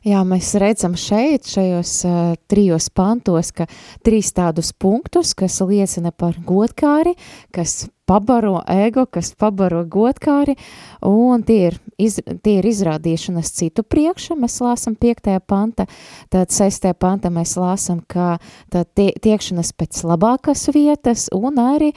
Jā, 0.00 0.22
mēs 0.24 0.54
redzam 0.56 0.94
šeit, 0.96 1.44
šajos 1.44 1.90
uh, 2.08 2.18
trijos 2.48 2.86
pantos, 2.96 3.50
ka 3.52 3.66
trīs 4.00 4.30
tādus 4.32 4.70
punktus, 4.72 5.34
kas 5.36 5.58
liecina 5.60 6.08
par 6.08 6.38
godkāri, 6.40 7.12
kas 7.52 7.82
pabaro 8.08 8.62
ego, 8.64 9.04
kas 9.04 9.34
pabaro 9.36 9.82
godkāri, 9.84 10.56
un 11.04 11.44
tie 11.44 11.58
ir, 11.68 11.76
iz, 12.00 12.16
tie 12.16 12.56
ir 12.62 12.70
izrādīšanas 12.72 13.52
citu 13.58 13.84
priekša, 13.84 14.38
mēs 14.40 14.56
lāsam 14.64 14.96
5. 14.96 15.36
panta, 15.44 15.84
tad 16.32 16.48
6. 16.56 16.90
panta 16.96 17.28
mēs 17.28 17.58
lāsam, 17.60 18.00
ka 18.00 18.38
tad 18.72 18.88
tie, 18.96 19.12
tiekšanas 19.12 19.76
pēc 19.76 20.00
labākas 20.08 20.64
vietas, 20.72 21.28
un 21.36 21.60
arī 21.60 21.92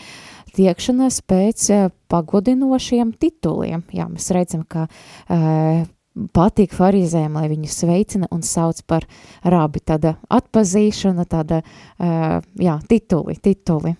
tiekšanas 0.60 1.24
pēc 1.24 1.72
pagodinošiem 2.12 3.16
tituliem. 3.16 3.88
Jā, 3.96 4.12
mēs 4.12 4.28
redzam, 4.36 4.68
ka 4.68 4.90
uh, 4.92 5.86
patīk 6.14 6.76
farizēm, 6.78 7.40
lai 7.40 7.50
viņu 7.52 7.72
sveicina 7.72 8.30
un 8.32 8.44
sauc 8.46 8.80
par 8.88 9.08
rabi, 9.44 9.82
tāda 9.82 10.16
atpazīšana, 10.34 11.26
tāda, 11.30 11.64
uh, 11.64 12.40
jā, 12.60 12.78
tituli, 12.90 13.38
tituli. 13.42 13.96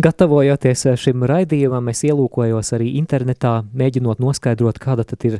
Gatavojoties 0.00 0.84
šim 0.98 1.24
raidījumam, 1.30 1.90
es 1.92 2.02
ielūkojos 2.06 2.72
arī 2.76 2.92
internetā, 2.98 3.60
mēģinot 3.76 4.22
noskaidrot, 4.22 4.80
kāda 4.82 5.04
tad 5.06 5.26
ir 5.28 5.36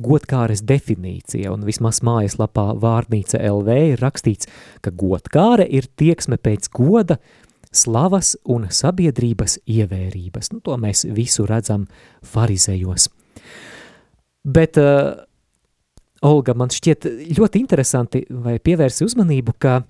godkāres 0.00 0.64
definīcija, 0.64 1.52
un 1.52 1.66
vismaz 1.68 2.00
mājaslapā 2.06 2.70
vārnīca 2.80 3.42
LV 3.50 3.78
ir 3.92 4.04
rakstīts, 4.04 4.48
ka 4.84 4.92
godkāre 4.94 5.66
ir 5.68 5.88
tieksme 6.00 6.38
pēc 6.40 6.70
goda, 6.74 7.18
slavas 7.74 8.34
un 8.46 8.68
sabiedrības 8.70 9.58
ievērības. 9.66 10.52
Nu, 10.54 10.62
to 10.64 10.78
mēs 10.80 11.04
visu 11.10 11.46
redzam 11.50 11.88
farizējos. 12.34 13.08
Bet 14.44 14.78
uh, 14.78 15.24
Olga, 16.24 16.54
man 16.56 16.72
šķiet 16.72 17.08
ļoti 17.36 17.60
interesanti, 17.60 18.24
vai 18.30 18.56
pievērsi 18.62 19.04
uzmanību, 19.04 19.56
ka 19.60 19.82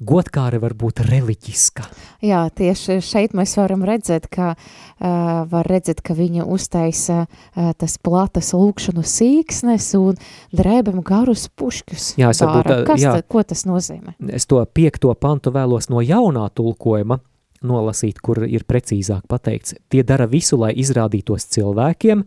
godkāre 0.00 0.60
var 0.60 0.74
būt 0.78 1.02
reliģiska. 1.04 1.84
Jā, 2.24 2.42
tieši 2.56 2.98
šeit 3.04 3.34
mēs 3.36 3.52
varam 3.60 3.84
redzēt, 3.86 4.30
ka 4.32 4.54
uh, 4.54 5.08
var 5.50 5.68
redzēt, 5.68 6.00
ka 6.04 6.16
viņa 6.16 6.46
uztaisa 6.48 7.24
uh, 7.26 7.72
tas 7.76 7.98
platas 8.00 8.52
lūkšanu 8.56 9.04
sīksnes 9.04 9.90
un 10.00 10.20
drēbam 10.56 11.02
garus 11.06 11.48
pušķus. 11.52 12.14
Jā, 12.20 12.32
es 12.32 12.40
varbūt, 12.44 12.70
dara. 12.70 12.86
Kas 12.88 13.04
jā. 13.04 13.16
tad, 13.18 13.28
ko 13.28 13.44
tas 13.44 13.66
nozīmē? 13.68 14.16
Es 14.32 14.48
to 14.50 14.62
piekto 14.64 15.12
pantu 15.20 15.52
vēlos 15.54 15.90
no 15.92 16.04
jaunā 16.04 16.48
tulkojuma 16.56 17.20
nolasīt, 17.60 18.22
kur 18.24 18.40
ir 18.48 18.64
precīzāk 18.64 19.26
pateikts. 19.28 19.76
Tie 19.92 20.04
dara 20.06 20.24
visu, 20.30 20.56
lai 20.60 20.72
izrādītos 20.80 21.44
cilvēkiem, 21.52 22.24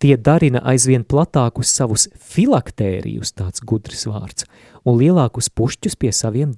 tie 0.00 0.16
darina 0.16 0.62
aizvien 0.72 1.04
platākus 1.04 1.72
savus 1.76 2.08
filaktērijus, 2.32 3.34
tāds 3.36 3.64
gudrs 3.64 4.06
vārds, 4.08 4.48
un 4.84 5.00
lielākus 5.00 5.52
pušķus 5.52 5.98
pie 6.00 6.12
saviem 6.16 6.56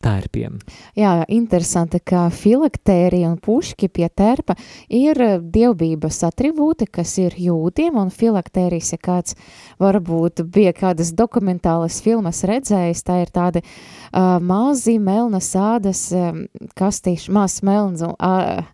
tērpiem. 0.00 0.56
Jā, 0.96 1.12
interesanti, 1.28 2.00
ka 2.00 2.24
filaktērija 2.32 3.28
un 3.28 3.36
puški 3.42 3.90
pie 3.92 4.08
terpa 4.08 4.56
ir 4.88 5.18
dievbības 5.44 6.22
atribūti, 6.30 6.88
kas 6.88 7.12
ir 7.20 7.36
jūdiem, 7.36 7.98
un 8.00 8.12
filaktērijas, 8.14 8.94
ja 8.94 9.00
kāds 9.02 9.36
varbūt 9.82 10.44
bija 10.48 10.72
kādas 10.76 11.12
dokumentālas 11.16 12.00
filmas 12.04 12.42
redzējis, 12.48 13.04
tā 13.04 13.20
ir 13.26 13.34
tādi 13.34 13.64
uh, 13.64 14.38
mazi 14.40 14.96
melnas 14.98 15.52
ādas 15.58 16.06
um, 16.16 16.46
kastīšu, 16.80 17.34
maz 17.36 17.60
melns 17.66 18.04
un 18.06 18.16
uh, 18.16 18.64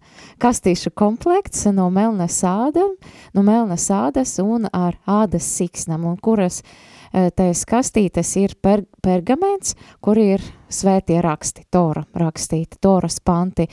kastīšu 0.43 0.93
komplekts 0.95 1.65
no 1.73 1.89
melnas 1.91 2.43
ādam, 2.47 2.97
no 3.35 3.45
melnas 3.47 3.89
ādas 3.91 4.37
un 4.43 4.69
ar 4.73 4.99
ādas 5.07 5.49
siksnam, 5.59 6.05
un 6.09 6.17
kuras 6.21 6.63
uh, 6.63 6.96
tais 7.37 7.63
kastītes 7.69 8.31
ir 8.37 8.53
per, 8.61 8.83
pergaments, 9.03 9.75
kur 10.05 10.19
ir 10.21 10.43
svētie 10.73 11.21
raksti, 11.23 11.63
tora 11.73 12.03
rakstīti, 12.19 12.77
toras 12.83 13.21
panti, 13.25 13.69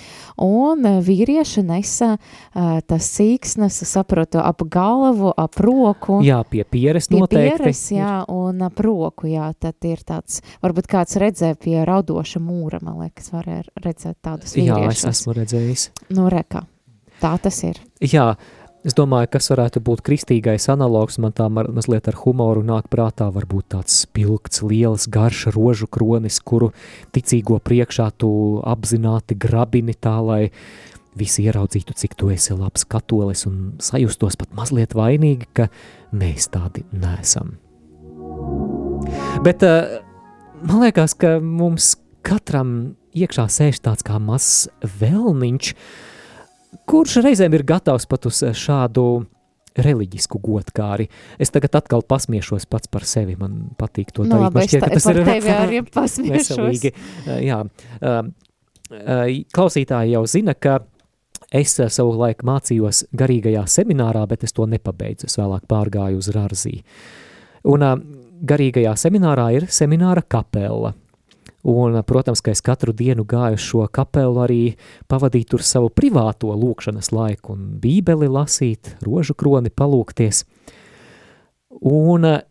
un 0.45 0.86
uh, 0.86 0.99
vīrieši 1.03 1.63
nesa 1.65 2.12
uh, 2.15 2.77
tas 2.88 3.08
sīksnes, 3.17 3.79
saprotu, 3.89 4.39
ap 4.39 4.62
galvu, 4.71 5.32
ap 5.36 5.58
roku, 5.63 6.19
Jā, 6.23 6.39
pie 6.47 6.63
pieres 6.63 7.10
pie 7.12 7.19
noteikti. 7.19 7.58
pieres, 7.63 7.82
jā, 7.97 8.13
un 8.32 8.62
ap 8.67 8.79
roku, 8.86 9.27
jā, 9.32 9.49
tad 9.60 9.89
ir 9.89 10.03
tāds, 10.08 10.39
varbūt 10.63 10.88
kāds 10.93 11.17
redzē 11.21 11.53
pie 11.60 11.79
raudoša 11.89 12.39
mūra, 12.43 12.79
man 12.86 13.01
liekas, 13.03 13.32
varēja 13.34 13.65
redzēt 13.84 14.19
tādus 14.23 14.53
Jā, 14.56 14.63
es 14.63 15.03
vīriešus. 15.03 15.10
esmu 15.12 15.38
redzējis. 15.41 15.88
Nu, 16.13 16.29
rekā, 16.32 16.63
tā 17.23 17.34
tas 17.41 17.63
ir. 17.65 17.82
Jā, 18.03 18.36
es 18.83 18.95
domāju, 18.97 19.31
kas 19.33 19.49
varētu 19.53 19.81
būt 19.83 20.03
kristīgais 20.05 20.67
analogs, 20.71 21.19
man 21.23 21.33
tā 21.35 21.47
mazliet 21.49 22.07
ar 22.11 22.17
humoru 22.23 22.63
nāk 22.67 22.89
prātā, 22.91 23.29
varbūt 23.33 23.71
tāds 23.75 24.03
spilgts, 24.03 24.63
liels, 24.65 25.07
garš 25.11 25.47
rožu 25.55 25.87
kronis, 25.87 26.39
kuru 26.43 26.71
ticīgo 27.15 27.59
priekšā 27.63 28.09
tu 28.19 28.31
apzināti 28.67 29.37
grabini 29.39 29.95
tā, 29.95 30.17
lai 30.23 30.41
visi 31.17 31.45
ieraudzītu, 31.45 31.95
cik 31.97 32.15
tu 32.17 32.31
esi 32.33 32.55
labs 32.57 32.87
katolis 32.89 33.45
un 33.49 33.75
sajustos 33.83 34.37
pat 34.39 34.53
mazliet 34.57 34.95
vainīgi, 34.97 35.49
ka 35.53 35.69
mēs 36.15 36.49
tādi 36.53 36.85
nesam. 36.91 37.57
Bet 39.45 39.63
uh, 39.67 39.99
man 40.65 40.83
liekas, 40.85 41.15
ka 41.19 41.37
mums 41.43 41.93
katram 42.25 42.95
iekšā 43.13 43.45
sēž 43.51 43.81
tāds 43.83 44.05
kā 44.05 44.17
mazs 44.21 44.67
vēlniņš, 44.81 45.73
kurš 46.89 47.19
reizēm 47.25 47.53
ir 47.57 47.63
gatavs 47.67 48.05
pat 48.09 48.27
uz 48.29 48.41
šādu 48.57 49.05
reliģisku 49.73 50.38
godkāri. 50.43 51.07
Es 51.41 51.49
tagad 51.53 51.75
atkal 51.79 52.03
pasmiešos 52.05 52.67
pats 52.69 52.89
par 52.93 53.05
sevi, 53.09 53.36
man 53.39 53.71
patīk 53.79 54.12
to 54.13 54.25
Nu, 54.27 54.36
darīt. 54.36 54.53
Man 54.53 54.67
šķiet, 54.69 54.83
ka 54.86 54.89
tas 54.93 55.07
ir 55.09 55.21
arī 55.57 55.83
pasmiešos. 55.97 56.57
veselīgi. 56.57 56.93
Uh, 57.25 57.38
Jā, 57.41 57.59
uh, 57.65 58.19
uh, 58.93 59.23
klausītāji 59.55 60.13
jau 60.13 60.25
zina, 60.29 60.53
ka 60.53 60.79
es 61.53 61.73
savu 61.77 62.13
laiku 62.17 62.45
mācījos 62.49 63.03
garīgajā 63.17 63.65
seminārā, 63.69 64.25
bet 64.29 64.45
es 64.45 64.53
to 64.53 64.65
nepabeidzu. 64.69 65.29
Es 65.29 65.38
vēlāk 65.41 65.65
pārgāju 65.69 66.21
uz 66.21 66.29
Rārzī. 66.33 66.79
Un 67.69 67.86
uh, 67.86 67.97
garīgajā 68.43 68.93
seminārā 68.99 69.49
ir 69.57 69.67
semināra 69.73 70.21
kapela. 70.21 70.93
Un, 71.63 71.95
uh, 71.95 72.04
protams, 72.04 72.41
ka 72.43 72.52
es 72.52 72.60
katru 72.60 72.91
dienu 72.91 73.23
gāju 73.23 73.60
šo 73.62 73.86
kapelu 73.88 74.41
arī 74.43 74.62
pavadīt 75.08 75.54
tur 75.54 75.63
savu 75.63 75.88
privāto 75.88 76.52
lūkšanas 76.52 77.13
laiku 77.15 77.56
un 77.56 77.78
bībeli 77.80 78.28
lasīt, 78.28 78.97
rožu 79.06 79.36
kroni 79.39 79.71
palūkties. 79.71 80.43
Un 81.80 82.28
uh, 82.28 82.41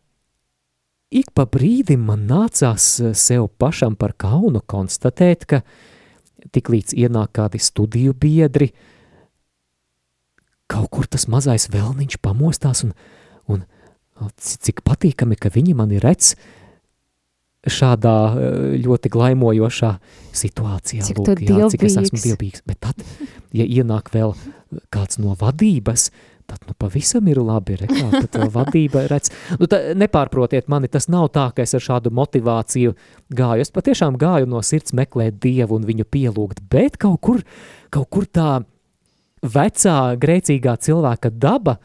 ik 1.12 1.34
pa 1.36 1.44
brīdim 1.44 2.08
man 2.08 2.24
nācās 2.30 2.88
uh, 3.02 3.12
sev 3.12 3.50
pašam 3.60 3.98
par 4.00 4.16
kaunu 4.16 4.64
konstatēt, 4.64 5.44
ka 5.44 5.60
tiklīdz 6.56 6.96
ienāk 6.96 7.36
kādi 7.36 7.60
studiju 7.60 8.16
biedri, 8.16 8.72
kaut 10.72 10.88
kur 10.88 11.04
tas 11.04 11.28
mazais 11.28 11.68
vēlniņš 11.68 12.16
pamostās 12.24 12.80
un, 12.86 12.96
un 13.52 13.62
ci- 14.40 14.56
cik 14.56 14.80
patīkami, 14.88 15.36
ka 15.36 15.52
viņi 15.52 15.76
mani 15.76 16.00
redz 16.00 16.32
šādā 17.70 18.16
eh, 18.32 18.58
ļoti 18.82 19.12
glaimojošā 19.12 19.92
situācijā. 20.34 21.06
Cik 21.06 21.22
Lūk, 21.22 21.46
jā, 21.46 21.70
cik 21.72 21.86
es 21.86 21.96
esmu 22.00 22.20
dievbijīgs. 22.24 22.66
Bet 22.66 22.82
tad, 22.82 23.06
ja 23.54 23.66
ienāk 23.66 24.10
vēl 24.14 24.34
kāds 24.94 25.20
no 25.22 25.36
vadības, 25.38 26.08
tad 26.50 26.66
nu 26.66 26.74
pavisam 26.78 27.28
ir 27.30 27.38
labi, 27.40 27.76
re, 27.80 27.86
kā 27.86 28.24
vēl 28.34 28.50
vadība 28.52 29.06
redz. 29.10 29.30
Nu, 29.60 29.68
tā, 29.70 29.94
nepārprotiet 29.98 30.68
mani, 30.72 30.90
tas 30.90 31.08
nav 31.12 31.30
tā, 31.34 31.48
ka 31.54 31.64
es 31.64 31.74
ar 31.78 31.84
šādu 31.84 32.12
motivāciju 32.14 32.96
gāju. 33.32 33.64
Es 33.64 33.72
patiešām 33.74 34.18
gāju 34.20 34.50
no 34.50 34.62
sirds 34.66 34.94
meklēt 34.96 35.38
Dievu 35.42 35.78
un 35.78 35.86
viņu 35.88 36.08
pielūgt, 36.10 36.64
bet 36.72 36.98
kaut 37.00 37.22
kur, 37.22 37.42
kaut 37.94 38.10
kur 38.12 38.26
tā 38.26 38.50
vecā 39.42 39.98
grēcīgā 40.22 40.76
cilvēka 40.82 41.32
daba, 41.34 41.78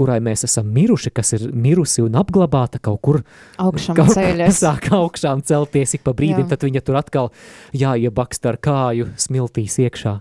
kurai 0.00 0.18
mēs 0.24 0.46
esam 0.48 0.70
miruši, 0.72 1.12
kas 1.12 1.34
ir 1.36 1.50
mirusi 1.52 2.04
un 2.06 2.16
apglabāta 2.20 2.80
kaut 2.82 3.02
kur 3.04 3.20
Augšām 3.60 3.98
kaut 3.98 4.14
ceļas. 4.16 4.58
sāk 4.64 4.90
augšām 4.96 5.44
celties 5.46 5.98
ik 5.98 6.06
pa 6.06 6.16
brīdim, 6.16 6.46
Jā. 6.46 6.54
tad 6.54 6.66
viņa 6.68 6.84
tur 6.86 6.98
atkal 7.00 7.30
jāiebakst 7.76 8.48
ar 8.48 8.60
kāju 8.62 9.10
smiltīs 9.20 9.78
iekšā. 9.84 10.20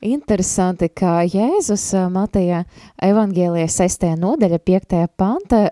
interesanti, 0.00 0.88
ka 0.94 1.24
Jēzus 1.26 1.90
Mateja 2.14 2.62
evangēlija 3.02 3.66
6. 3.66 4.04
nodaļa 4.20 4.58
5. 4.62 5.00
panta 5.18 5.64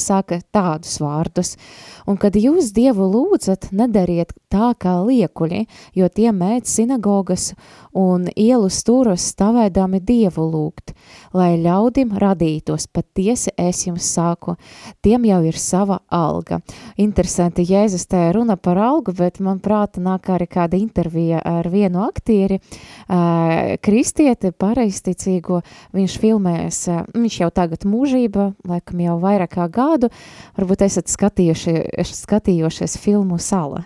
saka 0.00 0.40
tādus 0.54 0.98
vārdus. 1.02 1.54
Un 2.04 2.18
kad 2.20 2.36
jūs 2.36 2.72
Dievu 2.76 3.06
lūdzat, 3.08 3.70
nedariet 3.72 4.34
tā 4.52 4.74
kā 4.76 4.98
liekuļi, 5.06 5.64
jo 5.96 6.08
tie 6.12 6.30
mēdz 6.36 6.68
sinagogas 6.68 7.54
un 7.96 8.26
ielu 8.36 8.68
stūros 8.68 9.24
stavēdami 9.32 10.02
Dievu 10.04 10.44
lūgt, 10.50 10.92
lai 11.32 11.54
ļaudim 11.62 12.12
radītos, 12.20 12.86
patiesi 12.92 13.54
es 13.56 13.84
jums 13.86 14.10
sāku, 14.14 14.56
tiem 15.02 15.24
jau 15.30 15.40
ir 15.48 15.58
sava 15.58 16.00
alga. 16.12 16.60
Interesanti, 17.00 17.64
Jēzus 17.64 18.04
te 18.10 18.20
runa 18.36 18.58
par 18.60 18.78
algu, 18.82 19.14
bet 19.16 19.40
man 19.40 19.62
prāta 19.64 20.02
nāk 20.04 20.28
arī 20.34 20.48
kāda 20.50 20.78
intervija 20.78 21.40
ar 21.40 21.70
vienu 21.72 22.04
aktieri, 22.04 22.60
uh, 22.60 23.74
kristieti, 23.80 24.52
pareisticīgo, 24.52 25.62
viņš 25.96 26.18
filmēs, 26.20 26.82
viņš 27.14 27.40
jau 27.40 27.50
tagad 27.54 27.88
mūžība, 27.88 28.52
laikam 28.68 29.02
jau 29.06 29.18
vairāk 29.22 29.54
kā 29.54 29.63
gadu, 29.72 30.10
varbūt 30.58 30.86
esat 30.86 31.10
skatījuši, 31.12 31.76
skatījušies 32.24 32.98
filmu 33.02 33.40
Sala 33.42 33.84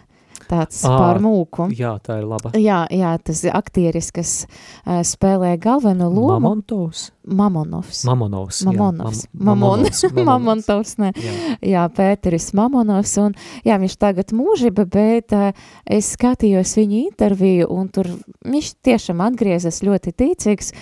tāds 0.48 0.80
à, 0.86 0.94
pār 0.96 1.20
mūku. 1.22 1.68
Jā, 1.76 1.94
tā 2.04 2.20
ir 2.22 2.28
laba. 2.28 2.52
Jā, 2.58 2.82
jā 2.92 3.12
tas 3.22 3.44
aktieris, 3.52 4.10
kas 4.14 4.34
uh, 4.46 5.00
spēlē 5.06 5.54
galveno 5.60 6.08
lomu. 6.08 6.38
Mamontovs. 6.38 7.08
Mamonovs. 7.28 8.02
Mamonovs. 8.08 8.62
Mamonovs. 8.64 9.24
Jā, 9.26 9.30
mam 9.34 9.60
Mamonovs. 9.60 10.02
Mamonovs, 10.28 10.94
ne. 11.00 11.10
Jā. 11.12 11.34
jā, 11.72 11.84
Pēteris 11.94 12.50
Mamonovs, 12.56 13.14
un 13.22 13.34
jā, 13.66 13.76
viņš 13.80 13.96
tagad 14.00 14.32
mūžiba, 14.36 14.86
bet 14.88 15.34
uh, 15.36 15.50
es 15.84 16.12
skatījos 16.16 16.74
viņa 16.78 17.00
interviju, 17.04 17.68
un 17.74 17.88
tur 17.92 18.10
viņš 18.48 18.70
tiešām 18.86 19.22
atgriezas 19.24 19.82
ļoti 19.86 20.14
ticīgs, 20.18 20.72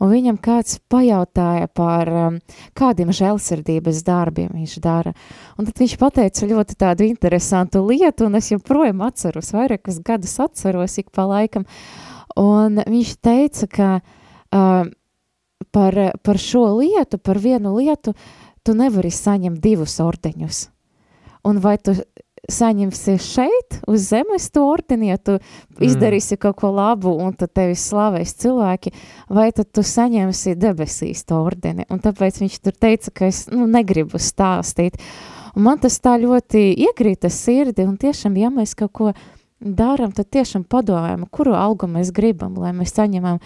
un 0.00 0.12
viņam 0.12 0.40
kāds 0.42 0.78
pajautāja 0.92 1.70
par 1.74 2.12
um, 2.12 2.38
kādiem 2.78 3.12
žēlsirdības 3.16 4.02
darbiem 4.06 4.52
viņš 4.54 4.76
dara. 4.84 5.14
Un 5.56 5.68
tad 5.68 5.80
viņš 5.82 5.96
pateica 6.00 6.50
ļoti 6.50 6.78
tādu 6.78 7.06
interesantu 7.08 7.82
lietu, 7.88 8.28
un 8.28 8.38
es 8.38 8.52
joprojām 8.52 9.02
atceros, 9.06 9.54
vairākus 9.56 10.02
gadus 10.06 10.38
atceros 10.42 10.98
ik 11.02 11.10
pa 11.14 11.26
laikam, 11.28 11.66
un 12.38 12.80
viņš 12.86 13.16
teica, 13.24 13.68
ka 13.72 13.90
uh, 13.98 14.86
par, 15.72 15.96
par 16.22 16.40
šo 16.40 16.66
lietu, 16.80 17.18
par 17.18 17.38
vienu 17.38 17.76
lietu, 17.78 18.14
tu 18.66 18.74
nevari 18.74 19.12
saņemt 19.14 19.60
divus 19.62 19.98
ordeņus. 20.02 20.66
Un 21.46 21.60
vai 21.62 21.76
tu 21.78 21.94
saņemsi 22.50 23.16
šeit, 23.22 23.78
uz 23.90 24.08
zemes 24.10 24.48
to 24.54 24.64
ordeni, 24.68 25.10
ja 25.10 25.18
tu 25.18 25.36
mm. 25.36 25.82
izdarīsi 25.86 26.38
kaut 26.40 26.58
ko 26.60 26.70
labu 26.74 27.12
un 27.22 27.34
tad 27.38 27.52
tevi 27.56 27.74
slavēs 27.78 28.36
cilvēki, 28.42 28.92
vai 29.32 29.48
tad 29.54 29.70
tu 29.74 29.82
saņemsi 29.86 30.56
debesīs 30.58 31.24
to 31.26 31.40
ordeni. 31.42 31.86
Un 31.90 32.02
tāpēc 32.02 32.40
viņš 32.42 32.58
tur 32.62 32.76
teica, 32.78 33.14
ka 33.14 33.30
es 33.30 33.46
nu, 33.52 33.66
negribu 33.70 34.20
stāstīt. 34.22 35.00
Un 35.56 35.66
man 35.66 35.80
tas 35.82 35.98
tā 36.02 36.16
ļoti 36.20 36.68
iekrīta 36.86 37.30
sirdi, 37.32 37.86
un 37.88 37.96
tiešām, 37.98 38.36
ja 38.38 38.52
mēs 38.52 38.76
kaut 38.78 38.92
ko 38.94 39.12
darām, 39.60 40.12
tad 40.14 40.28
tiešām 40.36 40.66
padomājam, 40.68 41.24
kuru 41.32 41.56
algu 41.56 41.88
mēs 41.90 42.12
gribam, 42.14 42.58
lai 42.60 42.74
mēs 42.76 42.94
saņemam 42.94 43.40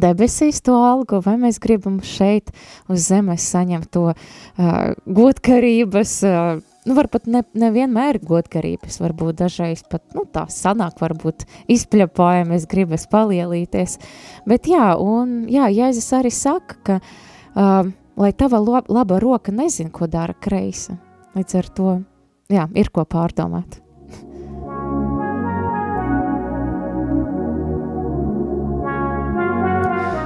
debesīs 0.00 0.62
to 0.64 0.74
algu, 0.76 1.20
vai 1.24 1.36
mēs 1.40 1.60
gribam 1.62 2.00
šeit 2.04 2.52
uz 2.90 3.08
zemes 3.10 3.44
saņemt 3.52 3.90
to 3.92 4.04
uh, 4.12 4.92
godkarības, 5.04 6.14
uh, 6.28 6.62
nu 6.88 6.96
varbūt 6.96 7.28
ne, 7.30 7.42
nevienmēr 7.58 8.20
godkarības, 8.26 9.00
varbūt 9.02 9.40
dažreiz 9.42 9.84
pat, 9.88 10.04
nu 10.16 10.24
tā 10.32 10.46
sanāk, 10.52 10.96
varbūt 11.02 11.46
izpļapājamies, 11.72 12.68
gribas 12.70 13.06
palielīties, 13.12 13.98
bet 14.48 14.70
jā, 14.70 14.94
un 14.96 15.42
jā, 15.52 15.68
Jēzus 15.72 16.10
arī 16.18 16.32
saka, 16.34 16.80
ka 16.86 16.98
uh, 17.02 17.92
lai 18.16 18.32
tava 18.32 18.62
laba 18.88 19.20
roka 19.22 19.52
nezin, 19.52 19.92
ko 19.92 20.08
dara 20.10 20.34
kreisa, 20.34 20.98
līdz 21.36 21.60
ar 21.60 21.72
to, 21.76 21.94
jā, 22.52 22.68
ir 22.76 22.92
ko 22.92 23.06
pārdomāt. 23.08 23.80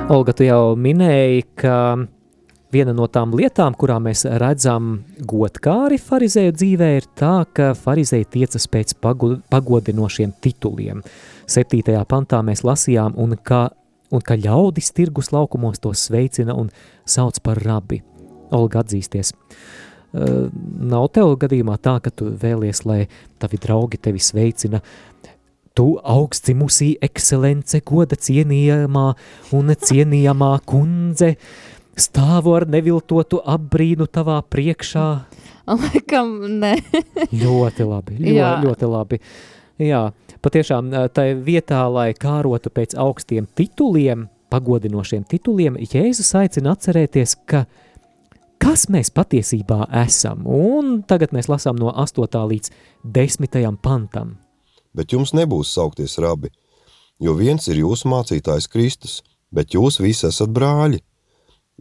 Olga, 0.07 0.31
tu 0.39 0.45
jau 0.47 0.77
minēji, 0.79 1.41
ka 1.59 1.77
viena 2.71 2.93
no 2.95 3.09
tām 3.11 3.33
lietām, 3.35 3.75
kurām 3.75 4.05
mēs 4.07 4.21
redzam 4.39 5.01
godkāri 5.19 5.99
farizēju 5.99 6.53
dzīvē, 6.55 6.91
ir 7.01 7.09
tā, 7.19 7.33
ka 7.51 7.73
farizēji 7.75 8.29
tiecas 8.37 8.69
pēc 8.71 8.95
pagodinošiem 9.03 10.37
tituliem. 10.47 11.01
Septītajā 11.51 12.05
pantā 12.07 12.39
mēs 12.47 12.63
lasījām, 12.63 13.19
un 13.19 13.35
ka, 13.43 13.65
un 14.15 14.23
ka 14.23 14.39
ļaudis 14.39 14.93
tirgus 14.95 15.33
laukumos 15.35 15.83
to 15.83 15.91
sveicina 15.91 16.55
un 16.55 16.71
sauc 17.03 17.43
par 17.43 17.59
rabi. 17.67 17.99
Olga 18.55 18.85
atzīsties. 18.87 19.35
Uh, 19.35 20.47
nav 20.87 21.11
tev 21.19 21.35
gadījumā 21.43 21.81
tā, 21.83 21.99
ka 21.99 22.15
tu 22.15 22.31
vēlies, 22.31 22.85
lai 22.87 23.09
tavi 23.43 23.59
draugi 23.59 23.99
tevi 24.07 24.23
sveicina 24.23 24.79
Tu 25.77 25.87
augstzimusī 26.01 26.95
ekscelence, 27.05 27.83
goda 27.85 28.17
cienījamā 28.17 29.07
un 29.57 29.75
cienījamā 29.77 30.53
kundze, 30.65 31.35
stāvu 32.01 32.55
ar 32.57 32.65
neviltotu 32.73 33.43
apbrīnu 33.45 34.07
tavā 34.09 34.39
priekšā. 34.49 35.09
Laikam, 35.67 36.39
ne. 36.63 36.77
ļoti 37.43 37.89
labi, 37.89 38.17
ļoti, 38.23 38.37
Jā. 38.39 38.53
ļoti 38.63 38.89
labi. 38.89 39.21
Jā, 39.83 40.01
patiešām 40.41 40.89
tai 41.13 41.27
vietā, 41.45 41.83
lai 41.93 42.13
kārotu 42.17 42.73
pēc 42.73 42.97
augstiem 42.97 43.49
tituliem, 43.59 44.31
pagodinošiem 44.49 45.27
tituliem, 45.29 45.77
Jēzus 45.83 46.33
aicina 46.41 46.73
atcerēties, 46.73 47.37
ka 47.45 47.67
kas 48.63 48.87
mēs 48.89 49.13
patiesībā 49.13 49.91
esam. 50.07 50.47
Un 50.49 51.03
tagad 51.05 51.37
mēs 51.37 51.51
lasām 51.53 51.77
no 51.77 51.93
8. 51.93 52.41
līdz 52.55 52.73
10. 53.05 53.61
pantam 53.85 54.39
bet 54.97 55.13
jums 55.13 55.35
nebūs 55.37 55.75
saukties 55.77 56.17
rabi, 56.25 56.51
jo 57.21 57.37
viens 57.37 57.69
ir 57.69 57.83
jūsu 57.83 58.09
mācītājs 58.09 58.71
Kristus, 58.73 59.21
bet 59.53 59.77
jūs 59.77 60.01
visi 60.01 60.27
esat 60.29 60.53
brāļi. 60.57 61.03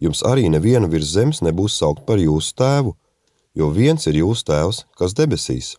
Jums 0.01 0.21
arī 0.28 0.49
neviena 0.51 0.89
virs 0.91 1.13
zemes 1.15 1.39
nebūs 1.45 1.78
saukt 1.80 2.04
par 2.08 2.19
jūsu 2.19 2.51
tēvu, 2.60 2.95
jo 3.56 3.69
viens 3.71 4.08
ir 4.12 4.19
jūsu 4.19 4.49
tēvs, 4.51 4.84
kas 4.99 5.15
debesīs. 5.15 5.75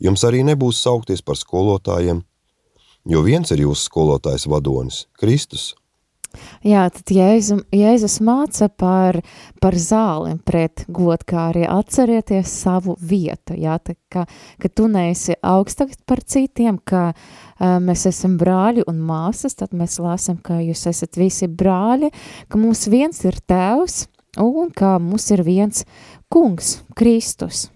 Jums 0.00 0.24
arī 0.24 0.40
nebūs 0.46 0.80
saukties 0.80 1.20
par 1.26 1.36
skolotājiem, 1.36 2.22
jo 3.04 3.22
viens 3.26 3.52
ir 3.52 3.64
jūsu 3.66 3.90
skolotājs 3.90 4.48
vadonis, 4.48 5.06
Kristus. 5.20 5.74
Jā, 6.66 6.86
tad 6.94 7.12
Jēzus, 7.14 7.62
Jēzus 7.74 8.18
māca 8.24 8.68
par, 8.68 9.20
par 9.62 9.76
zāli 9.78 10.34
pret 10.46 10.84
godkāri. 10.90 11.66
Atcerieties 11.68 12.50
savu 12.64 12.96
vietu, 12.98 13.56
jā, 13.58 13.78
tā, 13.82 13.94
ka, 14.12 14.24
ka 14.58 14.70
tu 14.72 14.88
neesi 14.90 15.36
augstāks 15.42 16.02
par 16.08 16.22
citiem, 16.26 16.80
ka 16.82 17.10
uh, 17.12 17.78
mēs 17.82 18.06
esam 18.10 18.36
brāļi 18.40 18.86
un 18.90 19.00
māsas, 19.06 19.58
tad 19.58 19.74
mēs 19.76 19.98
lāsam, 20.02 20.38
ka 20.42 20.60
jūs 20.64 20.86
esat 20.90 21.18
visi 21.20 21.48
brāļi, 21.48 22.12
ka 22.48 22.60
mums 22.60 22.86
viens 22.90 23.24
ir 23.28 23.38
tēvs 23.46 24.06
un 24.42 24.70
ka 24.74 24.96
mums 25.02 25.30
ir 25.34 25.42
viens 25.46 25.84
kungs, 26.32 26.78
Kristus. 26.98 27.68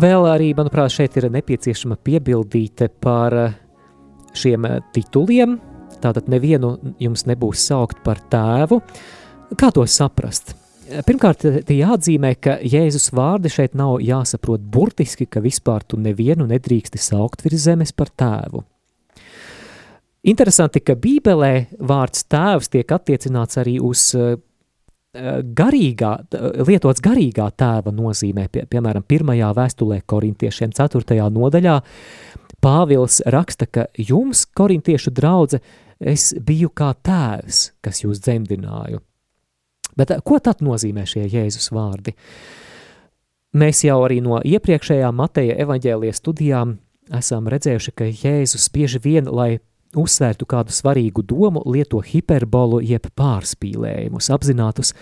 Vēl 0.00 0.22
arī, 0.30 0.52
manuprāt, 0.54 0.92
šeit 0.94 1.16
ir 1.18 1.26
nepieciešama 1.34 1.96
piebildīte 2.06 2.86
par 3.02 3.34
uh, 3.34 3.56
šiem 4.36 4.66
eh, 4.68 4.78
tituliem, 4.94 5.58
tātad 6.00 6.30
nevienu 6.32 6.76
jums 7.02 7.26
nebūs 7.28 7.66
saukt 7.70 8.02
par 8.04 8.22
tēvu. 8.32 8.80
Kā 9.58 9.70
to 9.74 9.84
saprast? 9.90 10.54
Pirmkārt, 11.06 11.44
te 11.66 11.74
jāatzīmē, 11.76 12.32
ka 12.42 12.56
Jēzus 12.66 13.12
vārdi 13.14 13.50
šeit 13.52 13.76
nav 13.78 14.00
jāsaprot 14.02 14.62
burtiski, 14.74 15.28
ka 15.30 15.42
vispār 15.42 15.84
tu 15.86 16.00
nevienu 16.00 16.48
nedrīksti 16.50 16.98
saukt 16.98 17.44
virs 17.46 17.68
zemes 17.68 17.94
par 17.94 18.10
tēvu. 18.10 18.64
Interesanti, 20.30 20.82
ka 20.84 20.98
Bībelē 21.00 21.52
vārds 21.86 22.26
tēvs 22.28 22.68
tiek 22.74 22.90
attiecināts 22.92 23.60
arī 23.62 23.78
uz 23.80 24.02
uh, 24.18 24.34
garīgā, 25.14 26.10
lietots 26.66 27.02
garīgā 27.02 27.48
tēva 27.58 27.90
nozīmē, 27.94 28.48
pie, 28.52 28.66
piemēram, 28.70 29.06
pirmajā 29.08 29.50
vēstulē 29.56 30.02
korintiešiem 30.06 30.74
4. 30.76 31.16
nodaļā, 31.34 31.78
Pāvils 32.60 33.22
raksta, 33.24 33.64
ka 33.66 33.86
jums, 33.96 34.44
korintiešu 34.56 35.12
draudze, 35.16 35.62
es 36.00 36.30
biju 36.36 36.68
kā 36.76 36.92
tēvs, 37.04 37.70
kas 37.84 38.02
jūs 38.04 38.20
dzemdināju. 38.24 39.00
Bet 39.96 40.12
ko 40.24 40.38
tad 40.44 40.60
nozīmē 40.64 41.06
šie 41.08 41.26
Jēzus 41.28 41.70
vārdi? 41.74 42.14
Mēs 43.60 43.82
jau 43.82 43.98
arī 44.04 44.20
no 44.22 44.38
iepriekšējām 44.46 45.16
Mateja 45.18 45.56
evaņģēlijas 45.64 46.20
studijām 46.22 46.76
esam 47.16 47.48
redzējuši, 47.50 47.94
ka 47.96 48.06
Jēzus 48.06 48.68
bieži 48.72 49.00
vien, 49.02 49.26
lai 49.26 49.58
uzsvērtu 49.98 50.46
kādu 50.46 50.70
svarīgu 50.70 51.24
domu, 51.26 51.64
lieto 51.66 51.98
hiperbolu 52.04 52.78
jeb 52.86 53.08
pārspīlējumus, 53.18 54.30
apzinātus 54.30 54.92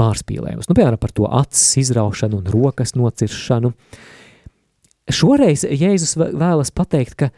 pārspīlējumus. 0.00 0.70
Nu, 0.70 0.78
piemēram, 0.78 0.96
par 1.02 1.12
to 1.12 1.28
acis 1.28 1.76
izraušanu 1.82 2.40
un 2.40 2.48
rokas 2.54 2.96
nociršanu. 2.96 3.74
Uh, 3.74 4.08
Šoreiz 5.10 5.64
Jēzus 5.64 6.16
vēlas 6.18 6.70
pateikt, 6.74 7.14
ka 7.16 7.30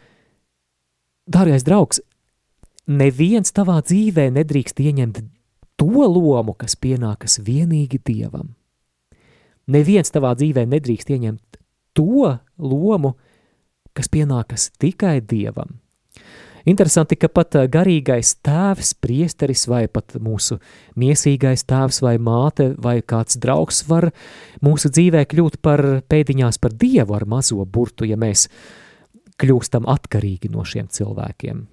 dārgais 1.31 1.65
draugs, 1.67 2.01
neviens 2.87 3.55
tavā 3.55 3.81
dzīvē 3.85 4.29
nedrīkst 4.35 4.81
ieņemt 4.83 5.23
to 5.81 6.07
lomu, 6.07 6.55
kas 6.59 6.77
pienākas 6.77 7.39
vienīgi 7.43 8.01
Dievam. 8.05 8.55
Neviens 9.73 10.11
tavā 10.11 10.35
dzīvē 10.39 10.67
nedrīkst 10.69 11.13
ieņemt 11.15 11.59
to 11.97 12.35
lomu, 12.59 13.15
kas 13.95 14.11
pienākas 14.11 14.71
tikai 14.83 15.21
Dievam. 15.21 15.79
Interesanti, 16.65 17.17
ka 17.19 17.27
pat 17.33 17.57
garīgais 17.73 18.37
tēvs, 18.47 18.93
priesteris 19.03 19.65
vai 19.71 19.87
pat 19.91 20.15
mūsu 20.23 20.61
miesīgais 20.99 21.67
tēvs 21.67 22.03
vai 22.05 22.15
māte 22.23 22.73
vai 22.79 23.01
kāds 23.03 23.41
draugs 23.43 23.83
var 23.89 24.13
mūsu 24.63 24.93
dzīvē 24.95 25.25
kļūt 25.27 25.59
par 25.63 25.83
pēdiņās 26.07 26.61
par 26.63 26.77
Dievu 26.79 27.19
ar 27.19 27.27
mazo 27.27 27.65
burtu, 27.67 28.07
ja 28.07 28.19
mēs 28.21 28.47
kļūstam 29.43 29.91
atkarīgi 29.91 30.53
no 30.55 30.63
šiem 30.63 30.87
cilvēkiem. 30.87 31.67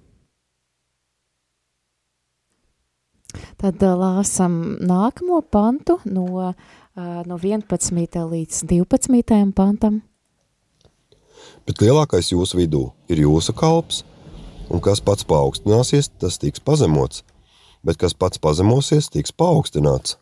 Tad 3.62 3.78
lāsam 3.78 4.54
nākamo 4.82 5.38
pantu 5.46 6.00
no, 6.10 6.50
no 6.98 7.36
11. 7.38 8.24
līdz 8.26 8.64
12. 8.66 9.52
pantam. 9.54 10.00
Bet 11.62 11.78
lielākais 11.78 12.32
jūsu 12.32 12.58
vidū 12.58 12.88
ir 13.06 13.22
jūsu 13.22 13.54
kalps– 13.54 14.02
un 14.70 14.82
kas 14.84 15.02
pats 15.04 15.26
paaugstināsies, 15.28 16.12
tas 16.22 16.38
tiks 16.40 16.62
pazemots, 16.64 17.24
bet 17.86 18.00
kas 18.00 18.14
pats 18.14 18.40
pazemosies, 18.42 19.10
tiks 19.12 19.34
paaugstināts. 19.36 20.16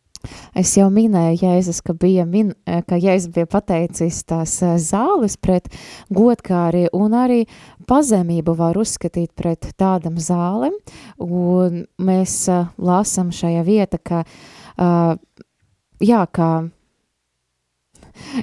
Es 0.59 0.73
jau 0.75 0.89
minēju, 0.91 1.39
Jēzus, 1.45 1.79
ka, 1.85 1.95
bija 1.95 2.25
min, 2.27 2.51
ka 2.67 2.99
Jēzus 2.99 3.31
bija 3.35 3.47
pateicis 3.51 4.25
tās 4.27 4.57
eh, 4.67 4.75
zāles 4.83 5.37
pret 5.39 5.69
godkāri 6.15 6.89
un 6.97 7.15
arī 7.15 7.45
pazemību 7.89 8.57
var 8.59 8.79
uzskatīt 8.81 9.31
pret 9.39 9.71
tādam 9.79 10.19
zālem, 10.21 10.75
un 11.23 11.85
mēs 12.03 12.35
uh, 12.53 12.67
lasam 12.83 13.31
šajā 13.33 13.63
vieta, 13.65 14.01
ka, 14.03 14.25
uh, 14.77 15.15
jā, 16.03 16.25
ka 16.35 16.51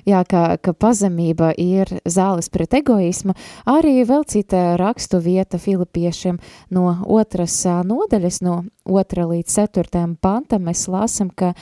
jā, 0.05 0.23
ka, 0.27 0.57
ka 0.61 0.73
pazemība 0.73 1.53
ir 1.57 1.89
zāles 2.05 2.49
pret 2.51 2.73
egoismu, 2.81 3.35
arī 3.69 4.01
vēl 4.07 4.25
cita 4.27 4.75
rakstu 4.81 5.21
vieta 5.23 5.59
filipiešiem 5.61 6.39
no 6.75 6.97
otras 7.05 7.57
nodaļas, 7.65 8.41
no 8.45 8.63
otra 8.85 9.25
līdz 9.29 9.51
ceturtajam 9.57 10.15
pantam 10.21 10.65
mēs 10.69 10.85
lasam, 10.91 11.29
ka 11.29 11.53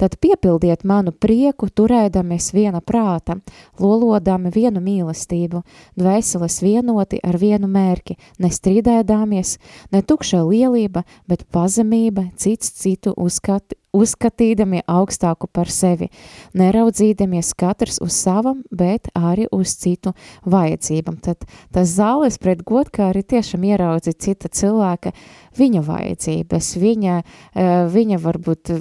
tad 0.00 0.18
piepildiet 0.22 0.84
manu 0.84 1.12
prieku, 1.12 1.68
turēdamies 1.70 2.52
viena 2.54 2.82
prāta, 2.84 3.38
lolodami 3.80 4.52
vienu 4.54 4.82
mīlestību, 4.84 5.62
dvēseles 5.98 6.60
vienoti 6.62 7.20
ar 7.22 7.38
vienu 7.40 7.70
mērķi, 7.70 8.18
nestrīdēdāmies, 8.42 9.58
ne 9.92 10.02
tukša 10.02 10.42
lielība, 10.48 11.06
bet 11.30 11.46
pazemība, 11.54 12.28
cits 12.36 12.74
citu 12.82 13.14
uzskati, 13.16 13.78
uzskatīdami 13.92 14.82
augstāku 14.88 15.48
par 15.52 15.68
sevi, 15.70 16.08
neraudzīdamies 16.56 17.52
katrs 17.60 18.00
uz 18.02 18.16
savam, 18.16 18.62
bet 18.72 19.10
arī 19.12 19.46
uz 19.52 19.74
citu 19.76 20.14
vajadzībam. 20.48 21.18
Tad 21.20 21.44
tas 21.72 21.92
zāles 21.92 22.40
pret 22.40 22.64
godkāri 22.64 23.22
tiešām 23.22 23.66
ieraudzi 23.68 24.16
cita 24.16 24.48
cilvēka 24.48 25.12
viņa 25.58 25.84
vajadzības, 25.84 26.71
viņa, 26.78 27.16
eh, 27.54 27.86
viņa 27.92 28.18
varbūt 28.22 28.72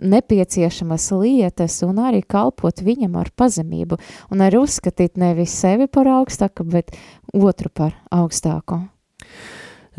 nepieciešamas 0.00 1.10
lietas 1.20 1.82
un 1.86 1.96
arī 1.96 2.22
kalpot 2.22 2.82
viņam 2.82 3.16
ar 3.20 3.30
pazemību 3.36 3.98
un 4.30 4.38
arī 4.38 4.62
uzskatīt 4.62 5.16
nevis 5.16 5.50
sevi 5.50 5.86
par 5.86 6.06
augstāku, 6.06 6.64
bet 6.64 6.96
otru 7.32 7.70
par 7.72 7.94
augstāku. 8.10 8.82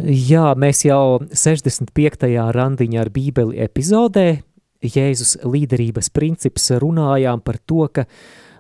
Jā, 0.02 0.56
mēs 0.56 0.86
jau 0.86 1.20
65. 1.30 2.52
randiņā 2.56 3.02
ar 3.02 3.10
bībeli 3.10 3.60
epizodē 3.62 4.42
Jēzus 4.82 5.36
līderības 5.46 6.10
princips 6.10 6.72
runājām 6.82 7.44
par 7.46 7.60
to, 7.70 7.86
ka 7.94 8.08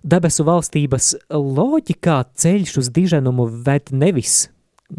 debesu 0.04 0.45
valstības 0.45 1.15
loģikā 1.34 2.17
ceļš 2.38 2.78
uz 2.82 2.89
diženumu 2.93 3.47
ved 3.65 3.89
nevis, 3.93 4.50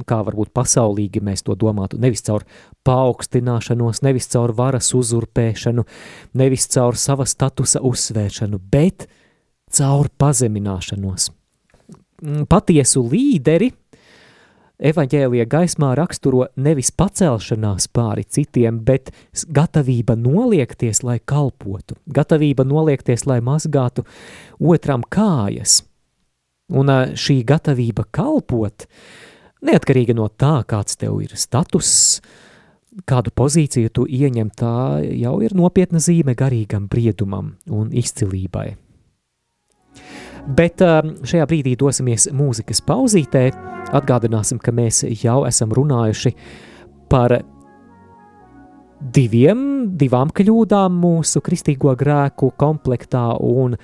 kā 0.09 0.23
varbūt 0.27 0.51
pasaulīgi 0.57 1.23
mēs 1.23 1.45
to 1.47 1.55
domātu, 1.59 2.01
nevis 2.03 2.25
caur 2.27 2.47
paaugstināšanos, 2.87 4.03
nevis 4.03 4.29
caur 4.33 4.55
varas 4.57 4.93
uzurpēšanu, 4.97 5.85
nevis 6.39 6.67
caur 6.73 6.99
sava 6.99 7.27
statusa 7.29 7.83
uzsvēršanu, 7.87 8.61
bet 8.73 9.07
caur 9.73 10.11
pazemināšanos. 10.19 11.31
Patiesu 12.51 13.03
līderi 13.11 13.73
evaņģēlija 14.83 15.47
gaismā 15.51 15.93
raksturo 15.99 16.47
nevis 16.59 16.91
pacelšanās 16.95 17.89
pāri 17.95 18.25
citiem, 18.27 18.81
bet 18.85 19.13
gatavība 19.55 20.17
noliekties, 20.19 21.03
lai 21.07 21.19
kalpotu, 21.19 21.97
gatavība 22.07 22.67
noliekties, 22.67 23.27
lai 23.31 23.41
mazgātu 23.45 24.07
otram 24.59 25.05
kājas. 25.07 25.83
Un 26.73 26.89
šī 27.19 27.43
gatavība 27.47 28.07
kalpot, 28.15 28.87
neatkarīga 29.67 30.17
no 30.17 30.29
tā, 30.31 30.63
kāds 30.69 30.97
tev 30.99 31.21
ir 31.25 31.35
status, 31.39 32.23
kādu 33.09 33.33
pozīciju 33.35 33.93
tu 33.95 34.07
ieņem, 34.09 34.53
tā 34.57 35.03
jau 35.17 35.37
ir 35.45 35.55
nopietna 35.57 36.01
zīme 36.03 36.35
garīgam 36.39 36.89
briedumam 36.93 37.55
un 37.71 37.93
izcilībai. 37.93 38.73
Bet 40.59 40.83
um, 40.83 41.15
šajā 41.23 41.47
brīdī 41.49 41.77
dosimies 41.79 42.29
mūzikas 42.35 42.83
pauzītē. 42.87 43.51
Atgādināsim, 43.95 44.59
ka 44.63 44.73
mēs 44.75 45.03
jau 45.23 45.43
esam 45.47 45.73
runājuši 45.75 46.33
par 47.13 47.37
diviem, 49.15 49.65
divām 49.99 50.31
kļūdām 50.35 50.97
mūsu 51.03 51.43
kristīgo 51.45 51.95
grēku 51.99 52.53
komplektā, 52.59 53.33
un 53.39 53.77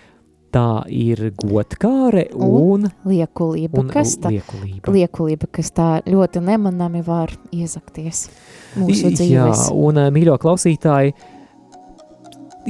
tā 0.54 0.84
ir 0.92 1.28
godkāre 1.38 2.28
un, 2.34 2.86
un 2.86 2.86
liekulība, 3.08 3.82
un 3.82 3.90
kas 3.92 4.16
tā, 4.22 4.32
liekulība. 4.34 4.92
liekulība, 4.94 5.48
kas 5.58 5.72
tā 5.76 5.88
ļoti 6.08 6.42
nemanami 6.44 7.02
var 7.06 7.32
iezakties 7.54 8.28
mūsu 8.78 9.12
dzīves. 9.14 9.68
Jā, 9.68 9.74
un 9.74 10.00
mīļo 10.14 10.38
klausītāji, 10.40 11.14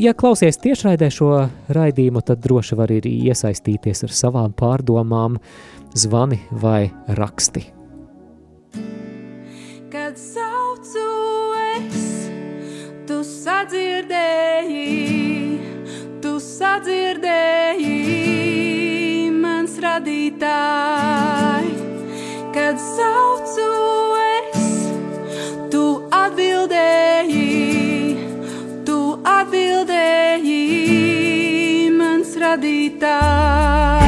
ja 0.03 0.15
klausies 0.19 0.61
tiešraidē 0.63 1.11
šo 1.15 1.33
raidījumu, 1.75 2.23
tad 2.27 2.43
droši 2.45 2.79
var 2.79 2.93
arī 2.95 3.15
iesaistīties 3.31 4.07
ar 4.07 4.15
savām 4.15 4.55
pārdomām, 4.59 5.39
zvani 5.99 6.43
vai 6.51 6.89
raksti. 7.19 7.65
Kad 9.89 10.19
saucu 10.21 11.07
es, 11.79 12.03
tu 13.09 13.23
sadzirdēji, 13.25 15.08
sadzirdēji 16.59 17.97
mans 19.39 19.79
radītāji. 19.85 21.75
Kad 22.55 22.77
saucu 22.83 23.71
es, 24.27 24.69
tu 25.73 25.85
atbildēji 26.25 27.49
atbildēji 29.39 30.61
mans 31.99 32.37
radītāji. 32.43 34.08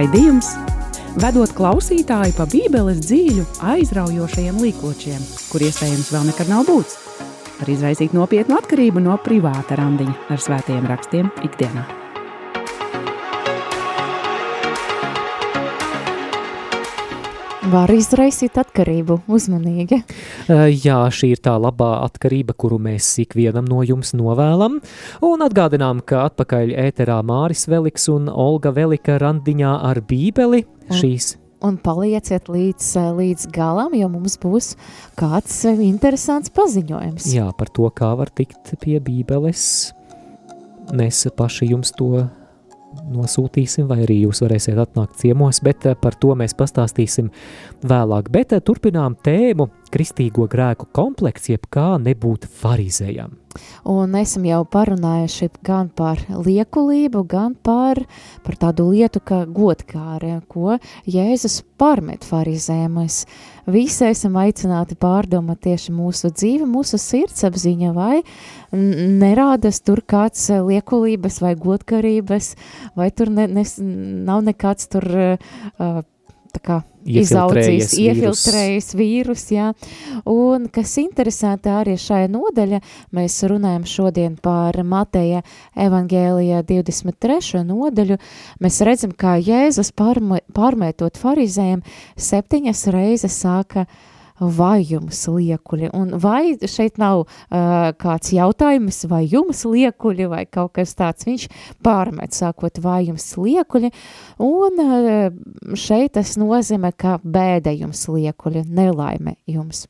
Raidījums 0.00 0.54
vedot 1.20 1.50
klausītāju 1.52 2.32
pa 2.38 2.46
Bībeles 2.48 3.02
dzīļu 3.04 3.44
aizraujošajiem 3.74 4.62
līkločiem, 4.64 5.20
kur 5.50 5.66
iespējams 5.66 6.08
vēl 6.14 6.30
nekad 6.30 6.48
nav 6.48 6.64
būts. 6.70 6.96
Var 7.60 7.76
izraisīt 7.76 8.16
nopietnu 8.16 8.56
atkarību 8.62 9.04
no 9.04 9.20
privāta 9.20 9.76
randiņa 9.76 10.32
ar 10.32 10.40
svētajiem 10.48 10.88
rakstiem 10.88 11.34
ikdienā. 11.44 11.99
Var 17.70 17.90
izraisīt 17.94 18.56
atkarību, 18.58 19.20
uzmanīgi. 19.30 20.00
Jā, 20.48 20.96
šī 21.14 21.28
ir 21.36 21.42
tā 21.44 21.52
labā 21.60 21.90
atkarība, 22.06 22.54
kuru 22.58 22.80
mēs 22.82 23.06
ikvienam 23.22 23.68
no 23.68 23.84
jums 23.86 24.10
novēlam. 24.16 24.80
Un 25.26 25.44
atgādinām, 25.44 26.00
ka 26.02 26.24
atpakaļ 26.30 26.72
ēterā 26.88 27.20
Māris 27.26 27.68
Veliks 27.70 28.08
un 28.10 28.26
Olga 28.32 28.72
Velika 28.74 29.20
randiņā 29.22 29.74
ar 29.86 30.00
bībeli 30.02 30.64
Un- 30.64 30.96
šīs. 30.98 31.36
Un 31.62 31.76
palieciet 31.76 32.48
līdz, 32.48 32.88
līdz 33.20 33.46
galam, 33.52 33.94
jo 33.94 34.08
mums 34.08 34.38
būs 34.40 34.72
kāds 35.20 35.60
interesants 35.68 36.50
paziņojums. 36.56 37.28
Jā, 37.36 37.50
par 37.56 37.68
to, 37.68 37.86
kā 37.94 38.14
var 38.16 38.32
tikt 38.32 38.72
pie 38.80 38.96
bībeles. 38.98 39.92
Mēs 40.96 41.22
paši 41.36 41.68
jums 41.70 41.92
to 41.94 42.24
nosūtīsim, 43.10 43.86
vai 43.90 44.02
arī 44.04 44.20
jūs 44.24 44.42
varēsiet 44.44 44.78
atnākt 44.80 45.18
ciemos, 45.22 45.62
bet 45.64 45.86
eh, 45.86 45.96
par 45.98 46.16
to 46.20 46.34
mēs 46.38 46.56
pastāstīsim 46.58 47.30
vēlāk. 47.86 48.30
Bet 48.34 48.54
eh, 48.56 48.62
turpinām 48.64 49.16
tēmu 49.24 49.68
kristīgo 49.92 50.48
grēku 50.50 50.88
komplekts, 50.96 51.50
jeb 51.52 51.68
kā 51.72 51.94
nebūt 52.00 52.48
farizējam. 52.60 53.40
Un 53.90 54.12
esam 54.14 54.44
jau 54.46 54.60
parunājuši 54.70 55.48
gan 55.66 55.88
par 55.96 56.20
liekulību, 56.30 57.24
gan 57.26 57.56
par, 57.66 57.98
par 58.44 58.58
tādu 58.60 58.86
lietu, 58.92 59.22
kā 59.26 59.40
godkāre, 59.50 60.36
ko 60.50 60.76
Jēzus 61.10 61.60
pārmet 61.80 62.26
farizēm. 62.26 63.00
Mēs 63.00 63.24
visi 63.70 64.06
esam 64.06 64.38
aicināti 64.38 64.94
pārdomāt 65.00 65.64
tieši 65.66 65.94
mūsu 65.96 66.30
dzīvi, 66.30 66.68
mūsu 66.70 67.00
sirdsapziņa, 67.02 67.90
vai 67.96 68.20
nerādas 68.70 69.82
tur 69.82 70.04
kāds 70.06 70.46
liekulības 70.54 71.40
vai 71.42 71.56
godkarības, 71.58 72.54
vai 72.94 73.10
tur 73.10 73.34
ne, 73.34 73.50
nes, 73.58 73.76
nav 73.80 74.46
nekāds 74.46 74.90
tur 74.94 75.10
uh, 75.10 76.02
kā 76.58 76.80
izaudzījis, 77.06 77.94
iefiltrējis 78.02 78.90
vīrus, 78.98 79.44
jā. 79.54 79.70
Un 80.28 80.66
kas 80.72 80.96
interesanti 81.00 81.70
arī 81.72 81.96
šajā 82.00 82.28
nodaļa, 82.32 82.80
mēs 83.16 83.38
runājam 83.50 83.86
šodien 83.88 84.36
par 84.42 84.76
Mateja 84.84 85.44
evangēlijā 85.78 86.62
23. 86.68 87.64
nodaļu, 87.68 88.18
mēs 88.60 88.80
redzam, 88.86 89.14
kā 89.16 89.38
Jēzus 89.40 89.92
pārmē, 89.96 90.42
pārmētot 90.56 91.20
farizējiem 91.20 91.84
septiņas 92.18 92.86
reizes 92.94 93.40
sāka 93.44 93.86
vai 94.40 94.80
jums 94.86 95.20
liekuļi, 95.28 95.90
un 95.96 96.16
vai 96.22 96.56
šeit 96.64 96.98
nav 97.00 97.22
uh, 97.24 97.90
kāds 98.00 98.32
jautājums, 98.34 99.04
vai 99.10 99.22
jums 99.28 99.62
liekuļi, 99.68 100.28
vai 100.32 100.44
kaut 100.50 100.74
kas 100.78 100.96
tāds, 100.98 101.28
viņš 101.28 101.46
pārmet 101.84 102.36
sākot 102.36 102.80
vai 102.82 103.04
jums 103.10 103.28
liekuļi, 103.36 103.92
un 104.44 104.84
uh, 104.84 105.30
šeit 105.78 106.16
tas 106.18 106.36
nozīmē, 106.40 106.92
ka 106.96 107.18
bēda 107.22 107.74
jums 107.76 108.06
liekuļi, 108.10 108.66
nelaime 108.66 109.36
jums. 109.46 109.86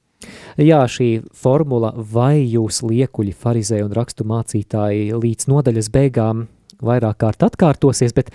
Jā, 0.60 0.82
šī 0.90 1.22
formula, 1.32 1.94
vai 1.96 2.42
jūs 2.44 2.82
liekuļi, 2.84 3.32
farizēji 3.40 3.86
un 3.86 3.94
rakstu 3.96 4.26
mācītāji 4.28 5.14
līdz 5.16 5.48
nodaļas 5.48 5.88
beigām 5.94 6.44
vairāk 6.84 7.20
kārt 7.22 7.46
atkārtosies, 7.46 8.12
bet 8.16 8.28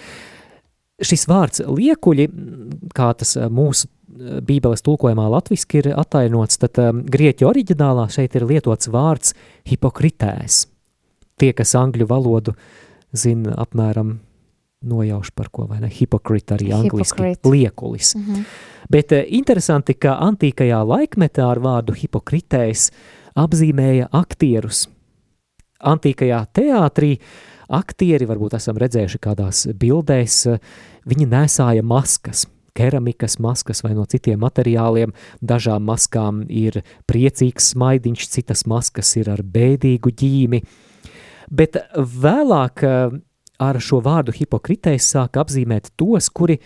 šis 1.01 1.25
vārds 1.29 1.63
liekuļi, 1.65 2.27
kā 2.95 3.11
tas 3.19 3.35
eh, 3.37 3.49
mūsu 3.51 3.87
eh, 3.87 4.39
bībeles 4.45 4.85
tulkojumā 4.85 5.27
latviski 5.33 5.81
ir 5.81 5.91
atainots, 5.95 6.59
tad 6.61 6.79
um, 6.83 7.03
grieķu 7.11 7.49
oriģinālā 7.49 8.07
šeit 8.13 8.37
ir 8.37 8.47
lietots 8.47 8.91
vārds 8.91 9.35
hipokritēs. 9.67 10.65
Tie, 11.35 11.51
kas 11.51 11.75
angļu 11.75 12.07
valodu 12.07 12.55
zina 13.15 13.57
apmēram 13.59 14.19
nojauš 14.85 15.31
par 15.35 15.49
ko, 15.51 15.65
vai 15.67 15.81
ne? 15.81 15.89
Hipokrit 15.91 16.53
arī 16.55 16.71
angliski 16.75 17.33
liekulis. 17.43 18.15
Mm 18.15 18.23
-hmm. 18.23 18.43
Bet 18.89 19.11
eh, 19.11 19.25
interesanti, 19.27 19.93
ka 19.93 20.17
antīkajā 20.21 20.81
laikmetā 20.85 21.49
ar 21.49 21.59
vārdu 21.59 21.95
hipokritējs 21.97 22.91
apzīmēja 23.35 24.07
aktierus. 24.11 24.87
Antīkajā 25.83 26.45
teātrī 26.53 27.17
aktieri, 27.69 28.27
varbūt 28.29 28.57
esam 28.57 28.79
redzējuši 28.81 29.21
kādās 29.21 29.65
bildēs, 29.79 30.43
viņi 31.05 31.29
nesāja 31.31 31.85
maskas, 31.85 32.45
keramikas 32.75 33.39
maskas 33.39 33.81
vai 33.85 33.93
no 33.95 34.05
citiem 34.09 34.41
materiāliem. 34.43 35.13
Dažām 35.41 35.85
maskām 35.87 36.43
ir 36.51 36.81
priecīgs 37.07 37.71
smaidiņš, 37.73 38.27
citas 38.33 38.65
maskas 38.67 39.15
ir 39.19 39.31
ar 39.31 39.43
bēdīgu 39.43 40.11
ģīmi. 40.11 40.61
Bet 41.51 41.77
vēlāk 41.95 42.83
eh, 42.83 43.15
ar 43.61 43.79
šo 43.79 44.01
vārdu 44.03 44.35
hipokritējs 44.35 45.11
sāk 45.15 45.39
apzīmēt 45.39 45.93
tos, 45.97 46.29
kuri 46.29 46.59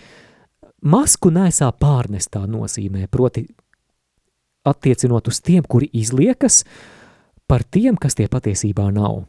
masku 0.82 1.32
nesā 1.34 1.70
pārnestā 1.76 2.46
nozīmē, 2.48 3.08
proti 3.12 3.46
attiecinot 4.70 5.28
uz 5.30 5.42
tiem, 5.44 5.64
kuri 5.68 5.90
izliekas 5.94 6.64
par 7.50 7.64
tiem, 7.64 7.98
kas 7.98 8.18
tie 8.18 8.30
patiesībā 8.32 8.90
nav. 8.94 9.26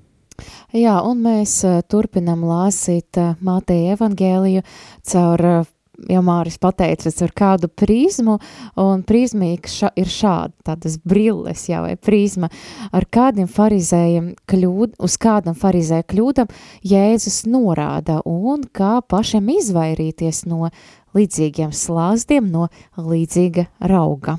Jā, 0.76 1.00
un 1.06 1.20
mēs 1.24 1.60
uh, 1.66 1.80
turpinam 1.88 2.44
lasīt 2.48 3.18
uh, 3.20 3.36
Mateja 3.44 3.96
evangēliju 3.96 4.64
caur, 5.10 5.44
uh, 5.46 5.68
jau 6.08 6.22
Māris 6.24 6.58
pateica, 6.60 7.12
caur 7.12 7.32
kādu 7.36 7.68
prizmu, 7.68 8.38
un 8.80 9.04
prizmīka 9.06 9.70
ša, 9.70 9.92
ir 10.00 10.10
šāda, 10.10 10.54
tādas 10.70 10.96
brilles, 11.04 11.66
jā, 11.68 11.82
vai 11.84 11.96
prizma, 12.00 12.50
ar 12.92 13.06
kādiem 13.12 13.50
farizējiem 13.50 14.34
kļūd, 14.50 14.96
uz 15.02 15.16
kādam 15.20 15.58
farizēja 15.58 16.06
kļūdam 16.10 16.52
Jēzus 16.86 17.42
norāda, 17.50 18.20
un 18.24 18.64
kā 18.72 18.98
pašiem 19.06 19.50
izvairīties 19.58 20.46
no 20.50 20.70
līdzīgiem 21.16 21.74
slāzdiem, 21.74 22.52
no 22.52 22.70
līdzīga 22.96 23.68
rauga. 23.90 24.38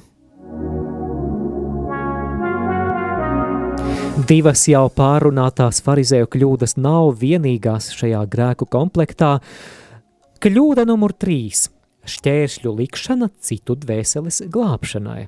Divas 4.28 4.68
jau 4.68 4.84
pārunātās 4.92 5.80
farizēju 5.82 6.28
kļūdas 6.30 6.76
nav 6.78 7.14
vienīgās 7.22 7.88
šajā 7.96 8.20
grēku 8.30 8.68
komplektā. 8.70 9.38
Kļūda 10.44 10.84
numur 10.86 11.14
trīs– 11.16 11.70
šķēršļu 12.14 12.74
likšana 12.82 13.30
citu 13.42 13.78
dvēseles 13.82 14.44
glābšanai. 14.52 15.24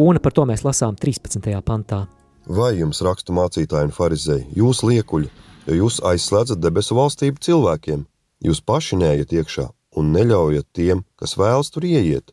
Un 0.00 0.20
par 0.22 0.36
to 0.36 0.46
mēs 0.48 0.64
lasām 0.64 0.96
13. 0.96 1.50
pantā. 1.66 2.04
Vai 2.46 2.72
jums 2.78 3.02
rakstu 3.04 3.34
mācītāji 3.36 3.90
un 3.90 3.94
farizēji, 3.98 4.48
jūs 4.56 4.80
liekuļi, 4.86 5.28
jo 5.66 5.80
jūs 5.82 6.00
aizslēdzat 6.06 6.62
debesu 6.62 6.96
valstību 6.96 7.44
cilvēkiem, 7.44 8.06
jūs 8.46 8.62
paši 8.64 9.02
neejat 9.02 9.36
iekšā 9.36 9.66
un 10.00 10.14
neļaujat 10.14 10.70
tiem, 10.72 11.04
kas 11.18 11.36
vēlas 11.36 11.74
tur 11.74 11.84
ieiet? 11.84 12.32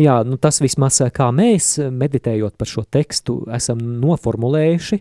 Jā, 0.00 0.20
nu 0.26 0.38
tas 0.40 0.60
vismaz 0.62 1.00
kā 1.14 1.30
mēs, 1.34 1.76
meditējot 1.92 2.56
par 2.58 2.70
šo 2.70 2.84
tekstu, 2.84 3.42
esam 3.54 3.80
noformulējuši 4.02 5.00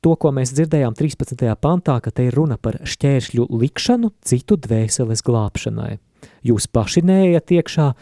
to, 0.00 0.14
ko 0.16 0.32
mēs 0.36 0.54
dzirdējām 0.56 0.96
13. 0.96 1.44
pantā, 1.60 1.98
ka 2.00 2.12
te 2.14 2.28
ir 2.28 2.36
runa 2.36 2.56
par 2.60 2.80
šķēršļu 2.88 3.48
likšanu 3.60 4.14
citu 4.24 4.56
dvēseles 4.60 5.24
glābšanai. 5.26 5.98
Jūs 6.44 6.68
paši 6.72 7.04
neejat 7.04 7.52
iekšā 7.56 7.92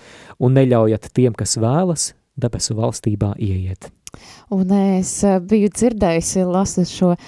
un 0.42 0.58
neļaujat 0.58 1.10
tiem, 1.14 1.34
kas 1.38 1.58
vēlas, 1.60 2.12
debesu 2.38 2.78
valstībā 2.78 3.34
ieiet. 3.42 3.90
Un 4.48 4.70
es 4.72 5.10
eh, 5.26 5.36
biju 5.44 5.68
dzirdējusi, 5.68 6.44
lasot 6.48 6.88
šo 6.88 7.10
uh, 7.12 7.18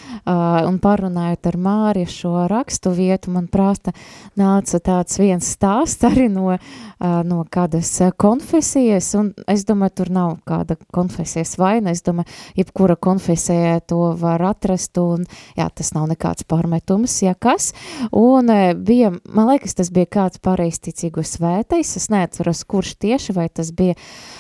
un 0.65 0.79
parunājot 0.81 1.51
ar 1.51 1.57
Māriju 1.61 2.09
šo 2.09 2.31
rakstu 2.49 2.95
vietu, 2.97 3.29
man 3.35 3.45
prāsta 3.53 3.93
nāca 4.41 4.81
tāds 4.81 5.19
viens 5.21 5.51
stāsts 5.53 6.07
arī 6.09 6.31
no, 6.33 6.55
uh, 6.57 7.19
no 7.29 7.43
kādas 7.53 7.93
konfesijas, 8.17 9.11
un 9.21 9.35
es 9.53 9.67
domāju, 9.69 9.97
tur 10.01 10.13
nav 10.17 10.33
kāda 10.49 10.79
konfesijas 10.97 11.59
vaina, 11.61 11.93
es 11.93 12.01
domāju, 12.07 12.33
jebkura 12.57 12.97
konfesija 12.97 13.83
to 13.85 14.15
var 14.21 14.41
atrast, 14.49 14.97
un 14.97 15.29
jā, 15.59 15.69
tas 15.69 15.93
nav 15.97 16.09
nekāds 16.15 16.49
pārmetums, 16.49 17.19
ja 17.27 17.37
kas, 17.37 17.75
un 18.17 18.49
uh, 18.49 18.73
bija, 18.73 19.13
man 19.29 19.53
liekas, 19.53 19.77
tas 19.77 19.93
bija 19.93 20.09
kāds 20.21 20.41
pareisticīgu 20.41 21.27
svētais, 21.27 21.93
es 22.01 22.09
neatceros, 22.09 22.65
kurš 22.65 22.97
tieši, 23.05 23.37
vai 23.37 23.51
tas 23.53 23.75
bija 23.77 23.99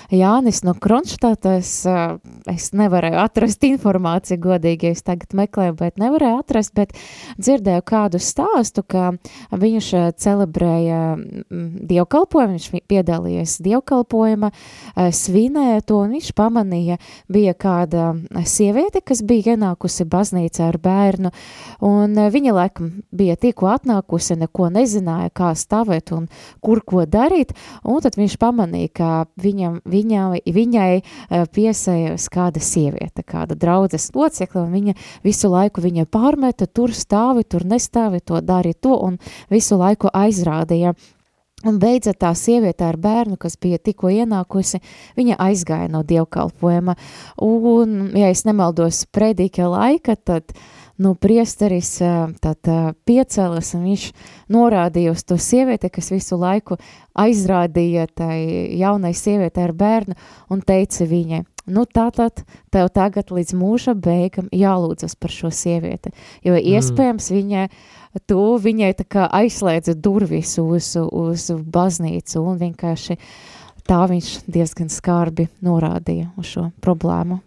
Jānis 0.09 0.65
no 0.65 0.73
Kronštātas, 0.81 1.77
uh, 1.85 2.17
es 2.51 2.71
nevarēju 2.77 3.19
atrast 3.21 3.65
informāciju, 3.67 4.41
godīgi, 4.43 4.91
ja 4.91 4.97
es 4.97 5.05
tagad 5.07 5.35
meklēju, 5.37 5.75
bet 5.79 6.01
nevarēju 6.01 6.41
atrast, 6.41 6.73
bet 6.77 6.95
dzirdēju 7.39 7.85
kādu 7.87 8.21
stāstu, 8.23 8.85
ka 8.87 9.13
viņš 9.53 9.91
eh, 9.99 10.07
celebrēja 10.21 11.01
mm, 11.17 11.87
dievkalpojumu, 11.91 12.57
viņš 12.57 12.87
piedalījies 12.91 13.57
dievkalpojuma, 13.65 14.51
eh, 14.51 15.11
svinēja 15.15 15.85
to, 15.87 16.01
un 16.05 16.15
viņš 16.17 16.33
pamanīja, 16.39 16.99
bija 17.31 17.55
kāda 17.55 18.13
sieviete, 18.49 19.03
kas 19.05 19.23
bija 19.27 19.57
ienākusi 19.57 20.07
baznīcā 20.11 20.71
ar 20.71 20.81
bērnu, 20.83 21.33
un 21.87 22.19
eh, 22.19 22.31
viņa 22.33 22.57
laikam 22.57 22.93
bija 23.13 23.39
tikko 23.41 23.71
atnākusi, 23.75 24.39
neko 24.41 24.71
nezināja, 24.75 25.33
kā 25.35 25.53
stāvēt 25.59 26.15
un 26.17 26.29
kur 26.65 26.83
ko 26.87 27.05
darīt, 27.09 27.55
un 27.85 28.01
tad 28.05 28.19
viņš 28.21 28.39
pamanīja, 28.41 28.95
ka 28.95 29.11
viņam, 29.41 29.81
viņam, 29.89 30.39
viņai 30.47 30.91
piesējas 32.21 32.29
kāda 32.29 32.61
sieviete, 32.61 33.23
kāda 33.23 33.57
draudzes 33.57 34.11
locekla, 34.15 34.67
un 34.67 34.73
viņa 34.73 34.95
visu 35.25 35.49
laiku 35.49 35.81
viņa 35.81 36.07
pārmeta, 36.11 36.67
tur 36.67 36.93
stāvi, 36.93 37.45
tur 37.45 37.65
nestāvi, 37.65 38.21
to 38.21 38.41
dari 38.41 38.75
to, 38.75 38.97
un 38.97 39.19
visu 39.51 39.77
laiku 39.77 40.11
aizrādīja 40.13 40.95
Un 41.61 41.77
beidzot 41.77 42.17
tā 42.17 42.31
sieviete 42.33 42.87
ar 42.87 42.97
bērnu, 42.97 43.37
kas 43.37 43.59
bija 43.61 43.77
tikko 43.77 44.09
ienākusi, 44.09 44.79
viņa 45.13 45.37
aizgāja 45.37 45.91
no 45.93 46.01
dievkalpojuma. 46.01 46.95
Un, 47.45 48.15
ja 48.17 48.31
es 48.33 48.47
nemaldos 48.47 49.05
predīka 49.13 49.69
laika, 49.69 50.17
tad 50.17 50.55
nu, 50.97 51.13
priesteris 51.21 51.99
tad 52.41 52.71
piecēlas 53.05 53.75
un 53.77 53.85
viņš 53.91 54.07
norādīja 54.57 55.13
uz 55.13 55.27
to 55.29 55.37
sievieti, 55.37 55.93
kas 55.93 56.09
visu 56.15 56.41
laiku 56.41 56.81
aizrādīja 57.13 58.09
tai 58.09 58.41
jaunai 58.81 59.13
sievietei 59.13 59.69
ar 59.69 59.77
bērnu 59.77 60.17
un 60.49 60.65
teica 60.65 61.05
viņai, 61.13 61.45
nu 61.73 61.87
tātad 61.87 62.45
tev 62.73 62.91
tagad 62.95 63.33
līdz 63.35 63.55
mūža 63.59 63.95
beigam 63.99 64.51
jālūdzas 64.55 65.17
par 65.21 65.35
šo 65.35 65.53
sievieti, 65.55 66.13
jo 66.47 66.55
mm. 66.57 66.67
iespējams 66.75 67.31
viņai 67.35 67.67
tu 68.27 68.41
viņai 68.63 68.91
tā 68.99 69.07
kā 69.07 69.27
aizslēdza 69.41 69.95
durvis 69.95 70.57
uz, 70.63 70.95
uz 70.97 71.51
baznīcu 71.51 72.43
un 72.43 72.59
vienkārši 72.61 73.19
tā 73.87 74.01
viņš 74.11 74.33
diezgan 74.51 74.91
skarbi 74.93 75.49
norādīja 75.65 76.33
uz 76.39 76.51
šo 76.55 76.71
problēmu. 76.83 77.41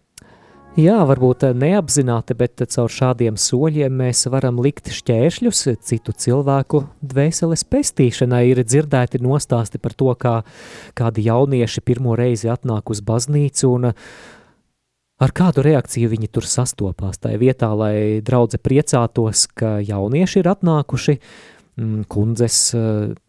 Jā, 0.74 1.04
varbūt 1.06 1.44
neapzināti, 1.54 2.34
bet 2.34 2.64
caur 2.74 2.90
šādiem 2.90 3.36
soļiem 3.38 3.94
mēs 3.94 4.24
varam 4.34 4.58
likt 4.58 4.88
šķēršļus 4.90 5.60
citu 5.86 6.16
cilvēku 6.18 6.80
dvēseles 6.98 7.62
pestīšanai. 7.70 8.40
Ir 8.50 8.64
dzirdēti 8.66 9.22
nostāsti 9.22 9.78
par 9.78 9.94
to, 9.94 10.10
kā 10.18 10.40
kādi 10.98 11.28
jaunieši 11.28 11.84
pirmo 11.86 12.16
reizi 12.18 12.50
atnāk 12.50 12.90
uz 12.90 13.04
baznīcu 13.06 13.70
un 13.70 13.86
ar 13.94 15.34
kādu 15.38 15.62
reakciju 15.62 16.10
viņi 16.16 16.32
tur 16.34 16.50
sastopās. 16.50 17.22
Tā 17.22 17.36
vietā, 17.38 17.70
lai 17.78 18.24
draudze 18.26 18.58
priecātos, 18.58 19.46
ka 19.54 19.76
jaunieši 19.78 20.42
ir 20.42 20.50
atnākuši, 20.56 21.18
mm, 21.78 22.02
kundzes 22.10 22.58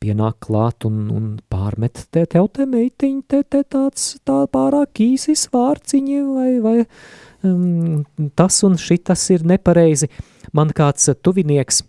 pienāk 0.00 0.40
klāt 0.48 0.88
un, 0.88 1.04
un 1.12 1.28
pārmet 1.52 2.06
te, 2.08 2.24
tev 2.24 2.48
te 2.56 2.64
meitiņ, 2.64 3.20
te, 3.28 3.44
te 3.44 3.66
tāds 3.68 4.14
tā 4.24 4.46
pārāk 4.48 5.04
īsis 5.10 5.44
vārciņi 5.52 6.24
vai, 6.32 6.50
vai 6.64 6.78
um, 7.44 8.04
tas 8.36 8.60
un 8.66 8.78
šitas 8.80 9.22
ir 9.34 9.44
nepareizi. 9.46 10.10
Man 10.56 10.72
kāds 10.74 11.10
tuvinieks 11.22 11.82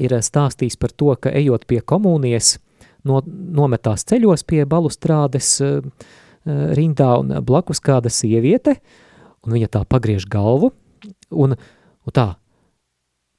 ir 0.00 0.16
stāstījis 0.16 0.78
par 0.80 0.94
to, 0.96 1.12
ka 1.20 1.32
ejot 1.34 1.66
pie 1.68 1.80
komunijas, 1.80 2.58
no, 3.04 3.20
nometās 3.26 4.06
ceļos 4.08 4.44
pie 4.48 4.64
balustrādes 4.68 5.56
uh, 5.64 5.80
rindā 6.46 7.12
un 7.20 7.34
blakus 7.44 7.82
kāda 7.84 8.12
sieviete, 8.12 8.78
un 9.44 9.56
viņa 9.56 9.72
tā 9.76 9.84
pagriež 9.88 10.26
galvu, 10.30 10.72
un, 11.30 11.56
un 11.56 12.16
tā, 12.16 12.32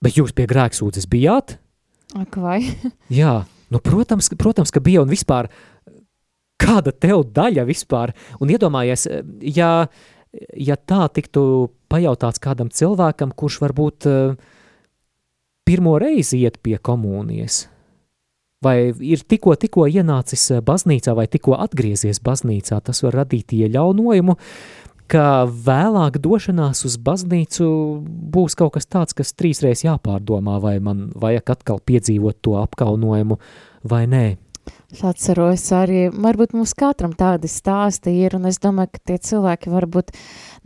bet 0.02 0.18
jūs 0.18 0.36
pie 0.38 0.48
grēksūdzes 0.50 1.10
bijāt? 1.10 1.58
Ak 2.18 2.38
vai? 2.38 2.60
Jā, 3.22 3.42
nu 3.72 3.82
protams, 3.84 4.32
protams, 4.38 4.74
ka 4.74 4.84
bija 4.84 5.04
un 5.04 5.12
vispār, 5.12 5.50
kāda 6.62 6.94
tev 6.94 7.26
daļa 7.34 7.66
vispār, 7.66 8.14
un 8.42 8.52
iedomājies, 8.54 9.08
ja, 9.56 9.88
ja 10.56 10.78
tā 10.78 11.06
tiktu 11.14 11.72
pajautāts 11.92 12.42
kādam 12.44 12.72
cilvēkam, 12.72 13.34
kurš 13.36 13.60
varbūt 13.64 14.08
uh, 14.10 14.36
pirmo 15.68 15.98
reizi 16.00 16.42
iet 16.42 16.60
pie 16.64 16.78
komunijas, 16.78 17.66
vai 18.64 18.92
ir 18.92 19.24
tikko, 19.24 19.56
tikko 19.56 19.88
ienācis 19.90 20.50
eh, 20.52 20.62
baznīcā, 20.66 21.16
vai 21.18 21.28
tikko 21.32 21.58
atgriezies 21.62 22.22
baznīcā, 22.24 22.82
tas 22.86 23.04
var 23.06 23.22
radīt 23.24 23.56
ieļaunojumu, 23.58 24.38
ka 25.12 25.26
vēlāk 25.48 26.22
došanās 26.24 26.86
uz 26.88 26.96
baznīcu 27.02 27.66
būs 28.36 28.56
kaut 28.60 28.78
kas 28.78 28.88
tāds, 28.88 29.16
kas 29.18 29.34
trīsreiz 29.36 29.84
jāpārdomā, 29.84 30.60
vai 30.64 30.78
man 30.84 31.10
vajag 31.20 31.56
atkal 31.58 31.82
piedzīvot 31.84 32.40
to 32.44 32.56
apkaunojumu 32.62 33.40
vai 33.84 34.06
nē. 34.08 34.26
Es 34.92 35.06
atceros 35.08 35.64
arī, 35.72 36.10
varbūt 36.12 36.52
mums 36.52 36.74
katram 36.76 37.14
tādi 37.16 37.48
stāsti 37.48 38.12
ir, 38.26 38.36
un 38.36 38.50
es 38.50 38.58
domāju, 38.60 38.92
ka 38.92 39.00
tie 39.08 39.16
cilvēki 39.24 39.72
varbūt 39.72 40.12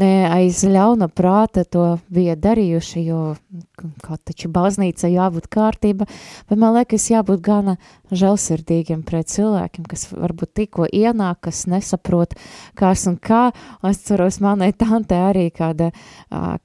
ne 0.01 0.26
aiz 0.26 0.63
ļauna 0.65 1.07
prāta 1.13 1.61
to 1.69 1.99
bija 2.09 2.34
darījuši, 2.34 3.03
jo 3.05 3.19
kā 4.01 4.17
taču 4.26 4.49
baznīca 4.49 5.11
jābūt 5.11 5.45
kārtība, 5.53 6.07
bet 6.49 6.57
man 6.57 6.73
liekas 6.80 7.05
jābūt 7.11 7.43
gana 7.45 7.78
žēlsirdīgiem 8.09 9.03
pret 9.05 9.30
cilvēkiem, 9.30 9.86
kas 9.89 10.07
varbūt 10.09 10.53
tikko 10.57 10.89
ienāk, 10.89 11.43
kas 11.45 11.63
nesaprot, 11.69 12.34
kas 12.78 13.05
un 13.09 13.19
kā. 13.21 13.51
Es 13.86 14.01
ceros, 14.07 14.41
manai 14.41 14.71
tante 14.73 15.17
arī 15.17 15.47
kāda, 15.53 15.91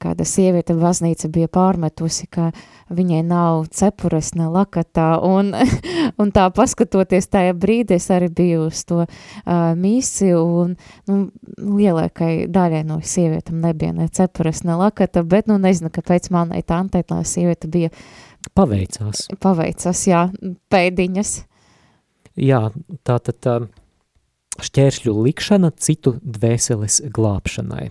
kāda 0.01 0.27
sieviete 0.27 0.73
baznīca 0.77 1.29
bija 1.29 1.49
pārmetusi, 1.51 2.27
ka 2.31 2.49
viņai 2.91 3.21
nav 3.27 3.67
cepures 3.73 4.33
ne 4.35 4.49
lakatā, 4.51 5.13
un, 5.23 5.53
un 6.21 6.33
tā 6.35 6.49
paskatoties 6.55 7.29
tajā 7.31 7.50
brīdī, 7.57 7.97
es 7.99 8.09
arī 8.13 8.31
biju 8.33 8.65
uz 8.69 8.83
to 8.89 9.03
uh, 9.03 9.11
misi, 9.77 10.31
un 10.37 10.75
nu, 11.09 11.21
lielākai 11.57 12.47
daļai 12.51 12.83
no 12.87 12.99
sievietam 13.03 13.61
nebija 13.63 13.93
ne 13.97 14.07
cepures 14.11 14.63
ne 14.67 14.79
lakata, 14.79 15.23
bet 15.23 15.49
nu 15.51 15.59
nezinu, 15.61 15.91
kāpēc 15.93 16.31
manai 16.33 16.63
tantei 16.67 17.05
tā 17.07 17.21
sieviete 17.27 17.71
bija 17.71 17.93
Paveicās. 18.57 19.27
Paveicās, 19.41 20.01
jā, 20.09 20.25
pēdiņas. 20.73 21.33
Jā, 22.41 22.61
tā 23.05 23.17
tad 23.21 23.69
šķēršļu 24.61 25.15
likšana 25.27 25.71
citu 25.77 26.15
dvēseles 26.21 27.01
glābšanai. 27.13 27.89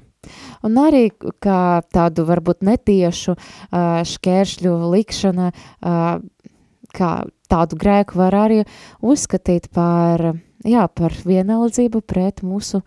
Un 0.67 0.77
arī 0.83 1.07
kā 1.41 1.81
tādu 1.95 2.27
varbūt 2.29 2.65
netiešu 2.67 3.37
šķēršļu 4.11 4.75
likšana, 4.93 5.51
kā 6.99 7.13
tādu 7.51 7.79
grēku 7.81 8.21
var 8.21 8.37
arī 8.47 8.63
uzskatīt 9.03 9.71
par, 9.75 10.33
jā, 10.65 10.87
par 10.89 11.15
vienaldzību 11.27 12.03
pret 12.07 12.45
mūsu 12.47 12.83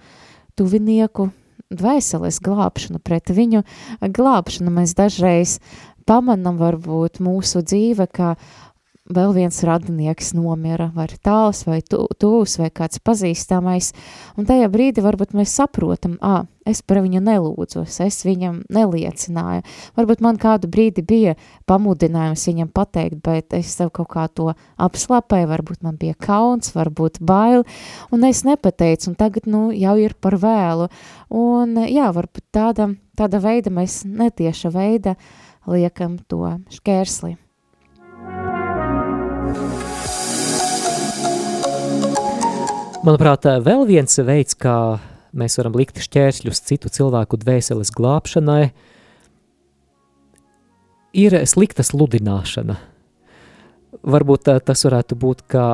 tuvinieku 0.58 1.30
dvēseles 1.74 2.40
glābšanu, 2.44 3.02
pret 3.04 3.34
viņu 3.34 3.64
glābšanu. 4.02 4.74
Mēs 4.74 4.96
dažreiz 4.98 5.58
pamanam 6.08 6.60
varbūt 6.62 7.22
mūsu 7.24 7.64
dzīve, 7.66 8.08
ka 8.12 8.36
vēl 9.12 9.34
viens 9.36 9.58
radinieks 9.68 10.32
nomira, 10.38 10.88
vai 10.96 11.10
tāls, 11.12 11.66
vai 11.68 11.82
tūs, 11.84 12.56
vai 12.62 12.70
kāds 12.72 13.02
pazīstamais, 13.04 13.92
un 14.40 14.48
tajā 14.48 14.70
brīdī 14.72 15.04
varbūt 15.04 15.34
mēs 15.36 15.56
saprotam, 15.60 16.16
ā, 16.24 16.46
es 16.64 16.80
par 16.88 17.02
viņu 17.04 17.20
nelūdzos, 17.26 18.00
es 18.06 18.22
viņam 18.24 18.62
neliecināju, 18.72 19.66
varbūt 20.00 20.24
man 20.24 20.40
kādu 20.40 20.72
brīdi 20.72 21.04
bija 21.04 21.36
pamudinājums 21.68 22.48
viņam 22.48 22.72
pateikt, 22.72 23.20
bet 23.26 23.58
es 23.60 23.76
sev 23.76 23.92
kaut 23.92 24.14
kā 24.16 24.30
to 24.32 24.54
apslapēju, 24.80 25.52
varbūt 25.52 25.84
man 25.84 26.00
bija 26.00 26.16
kauns, 26.16 26.72
varbūt 26.72 27.20
bail, 27.20 27.68
un 28.08 28.24
es 28.30 28.46
nepateicu, 28.48 29.12
un 29.12 29.20
tagad, 29.20 29.52
nu, 29.52 29.68
jau 29.76 29.98
ir 30.00 30.16
par 30.16 30.40
vēlu, 30.40 30.88
un 31.28 31.76
jā, 31.92 32.08
varbūt 32.16 32.48
tāda, 32.56 32.94
tāda 33.20 33.44
veida 33.44 33.74
mēs 33.74 34.06
netieša 34.08 34.72
veida 34.72 35.18
liekam 35.68 36.22
to 36.32 36.46
šķērsli. 36.72 37.43
Manuprāt, 43.04 43.44
vēl 43.44 43.82
viens 43.84 44.14
veids, 44.24 44.56
kā 44.56 44.96
mēs 45.36 45.58
varam 45.60 45.74
likt 45.76 45.98
šķēršļus 46.00 46.62
citu 46.70 46.88
cilvēku 46.88 47.36
dvēseles 47.42 47.92
glābšanai, 47.92 48.70
ir 51.20 51.36
slikta 51.52 51.84
sludināšana. 51.84 52.78
Varbūt 54.08 54.48
tas 54.64 54.86
varētu 54.88 55.20
būt 55.20 55.44
kā 55.52 55.66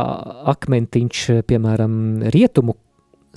akmentiņš, 0.56 1.22
piemēram, 1.46 1.94
rietumu 2.34 2.80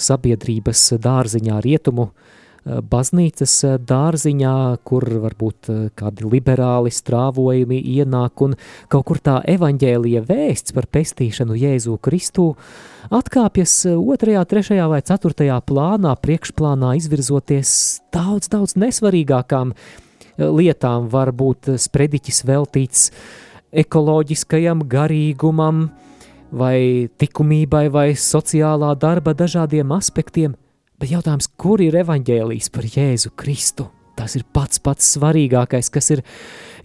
sabiedrības 0.01 0.87
dārziņā, 1.05 1.61
rietumu 1.61 2.09
uh, 2.09 2.31
Eh, 2.33 2.42
baznīcas 2.65 3.55
eh, 3.67 3.77
dārziņā, 3.83 4.55
kur 4.87 5.07
varbūt 5.25 5.71
eh, 5.71 5.81
kādi 5.99 6.29
liberāli 6.31 6.93
strāvojumi 6.95 7.81
ienāk 7.97 8.45
un 8.47 8.55
kaut 8.93 9.07
kur 9.09 9.19
tā 9.23 9.41
evaņģēlija 9.51 10.23
vēsts 10.29 10.77
par 10.77 10.87
pestīšanu 10.93 11.59
Jēzu 11.59 11.99
Kristu 12.03 12.53
atkāpjas 13.11 13.75
otrajā, 13.97 14.45
trešajā 14.47 14.87
vai 14.93 15.03
ceturtajā 15.03 15.59
plānā, 15.67 16.15
priekšplānā 16.23 16.95
izvirzoties 17.01 17.75
daudz, 18.15 18.49
daudz 18.53 18.77
nesvarīgākām 18.79 19.75
lietām, 20.39 21.11
varbūt 21.13 21.75
sprediķis 21.83 22.45
veltīts 22.49 23.11
ekoloģiskajam 23.83 24.87
garīgumam, 24.89 25.89
vai 26.53 27.09
likumībai, 27.21 27.87
vai 27.93 28.09
sociālā 28.19 28.93
darba 29.01 29.33
dažādiem 29.37 29.93
aspektiem, 29.97 30.55
Bet 31.03 31.11
jautājums, 31.11 31.49
kur 31.59 31.81
ir 31.83 31.97
evaņģēlijs 31.99 32.69
par 32.71 32.85
Jēzu 32.87 33.33
Kristu? 33.35 33.89
Tas 34.15 34.37
ir 34.39 34.45
pats 34.55 34.79
pats 34.79 35.09
svarīgākais, 35.17 35.89
kas 35.91 36.13
ir 36.15 36.23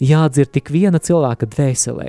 jādzird 0.01 0.55
tik 0.55 0.71
viena 0.73 0.97
cilvēka 0.97 1.45
dvēselē. 1.53 2.07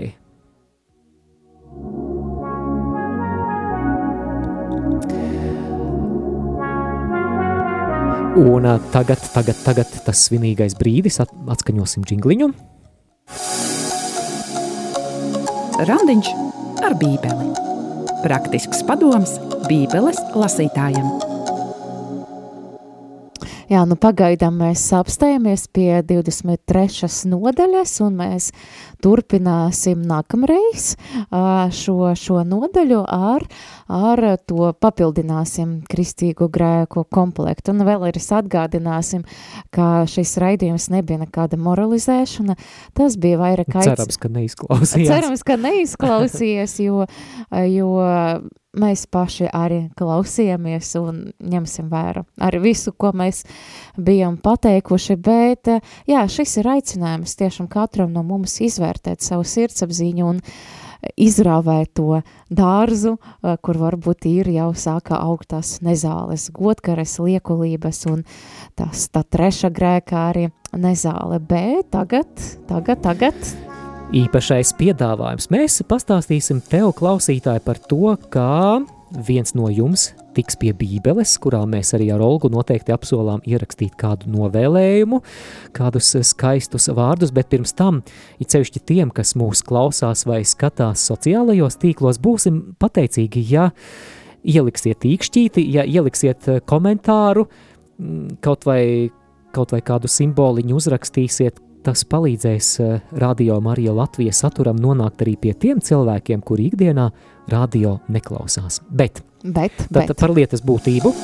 Un 8.40 8.72
tagad, 8.88 9.28
tagad, 9.36 9.60
tagad 9.68 10.00
tas 10.08 10.24
svinīgais 10.30 10.80
brīdis, 10.80 11.20
at, 11.20 11.36
atskaņosim 11.58 12.08
džingliņu. 12.08 12.52
Randiņš 15.92 16.36
ar 16.88 16.96
bībeli. 17.04 17.52
Praktisks 18.24 18.80
padoms 18.88 19.36
bībeles 19.68 20.24
lasītājiem. 20.32 21.27
Jā, 23.68 23.82
nu 23.84 23.98
pagaidām 24.00 24.54
mēs 24.62 24.80
apstājamies 24.96 25.66
pie 25.76 26.00
23. 26.08 27.08
nodaļas, 27.28 27.90
un 28.00 28.14
mēs 28.16 28.46
turpināsim 29.04 30.00
nākamreiz 30.08 30.94
šo, 31.76 31.96
šo 32.16 32.44
nodaļu 32.48 33.02
ar, 33.04 33.44
ar 33.92 34.22
to 34.48 34.70
papildināsim 34.72 35.82
kristīgo 35.90 36.48
grēku 36.52 37.04
komplektu. 37.12 37.74
Un 37.74 37.84
vēl 37.84 38.08
arī 38.08 38.22
atgādināsim, 38.38 39.26
ka 39.74 40.06
šis 40.08 40.38
raidījums 40.40 40.88
nebija 40.94 41.20
nekāda 41.26 41.60
moralizēšana, 41.60 42.56
tas 42.96 43.18
bija 43.20 43.42
vairāk 43.42 43.76
aic... 43.82 43.90
Cerams, 43.90 44.16
ka 44.22 44.32
neizklausījās. 44.32 45.12
Cerams, 45.12 45.44
ka 45.44 45.58
neizklausījās, 45.60 46.78
jo, 46.86 47.04
jo 47.68 47.92
mēs 48.80 49.06
paši 49.10 49.48
arī 49.54 49.84
klausījāmies 49.98 50.94
un 51.00 51.22
ņemsim 51.38 51.90
vērā 51.92 52.24
ar 52.44 52.58
visu, 52.62 52.92
ko 52.92 53.12
mēs 53.16 53.44
bijām 53.96 54.38
pateikuši, 54.42 55.16
bet 55.16 55.72
jā, 56.08 56.26
šis 56.30 56.58
ir 56.62 56.72
aicinājums 56.78 57.38
tiešām 57.38 57.70
katram 57.70 58.12
no 58.14 58.24
mums 58.26 58.60
izvērtēt 58.64 59.24
savu 59.24 59.46
sirdsapziņu 59.48 60.28
un 60.28 60.42
izrāvēt 61.18 61.92
to 61.98 62.20
dārzu, 62.50 63.14
kur 63.62 63.78
varbūt 63.78 64.26
ir 64.30 64.50
jau 64.50 64.72
sāka 64.74 65.20
augt 65.22 65.52
tās 65.54 65.76
nezāles, 65.84 66.48
godkares, 66.54 67.18
liekulības 67.22 68.04
un 68.10 68.26
tas, 68.78 69.06
tā 69.12 69.22
treša 69.22 69.70
grēkā 69.74 70.26
arī 70.32 70.48
nezāle, 70.74 71.38
bet 71.38 71.92
tagad, 71.94 72.34
tagad, 72.68 73.02
tagad 73.06 73.67
īpašais 74.14 74.70
piedāvājums. 74.78 75.50
Mēs 75.52 75.82
pastāstīsim 75.88 76.62
tev, 76.64 76.94
klausītāji, 76.96 77.60
par 77.64 77.80
to, 77.90 78.14
kā 78.32 78.80
viens 79.26 79.54
no 79.56 79.68
jums 79.72 80.12
tiks 80.36 80.56
pie 80.60 80.70
Bībeles, 80.76 81.34
kurā 81.42 81.60
mēs 81.68 81.92
arī 81.96 82.08
ar 82.14 82.22
Olgu 82.24 82.50
noteikti 82.52 82.94
apsolām 82.94 83.42
ierakstīt 83.48 83.96
kādu 84.00 84.30
novēlējumu, 84.32 85.20
kādus 85.76 86.12
skaistus 86.28 86.88
vārdus, 86.94 87.32
bet 87.34 87.50
pirms 87.52 87.74
tam, 87.76 88.00
it 88.40 88.54
sevišķi 88.54 88.84
tiem, 88.88 89.12
kas 89.12 89.34
mūs 89.38 89.64
klausās 89.66 90.24
vai 90.28 90.40
skatās 90.46 91.04
sociālajos 91.10 91.80
tīklos, 91.82 92.20
būsim 92.22 92.62
pateicīgi, 92.80 93.44
ja 93.52 93.70
ieliksiet 94.48 95.04
īkšķīti, 95.08 95.68
ja 95.74 95.84
ieliksiet 95.84 96.48
komentāru, 96.68 97.48
mm, 97.98 98.38
kaut 98.44 98.68
vai, 98.68 99.10
kaut 99.52 99.74
vai 99.74 99.82
kādu 99.84 100.08
simboliņu 100.12 100.78
uzrakstīsiet, 100.78 101.60
tas 101.86 102.04
palīdzēs 102.08 102.70
eh, 102.82 102.94
Radio 103.20 103.58
Marija 103.64 103.94
Latvijas 103.96 104.42
saturam 104.44 104.78
nonākt 104.80 105.24
arī 105.24 105.36
pie 105.40 105.54
tiem 105.54 105.82
cilvēkiem, 105.84 106.42
kuri 106.44 106.70
ikdienā 106.72 107.10
radio 107.52 107.98
neklausās. 108.08 108.82
Bet, 108.90 109.22
bet, 109.44 109.86
bet. 109.90 110.14
par 110.18 110.34
lietas 110.34 110.64
būtību 110.66 111.14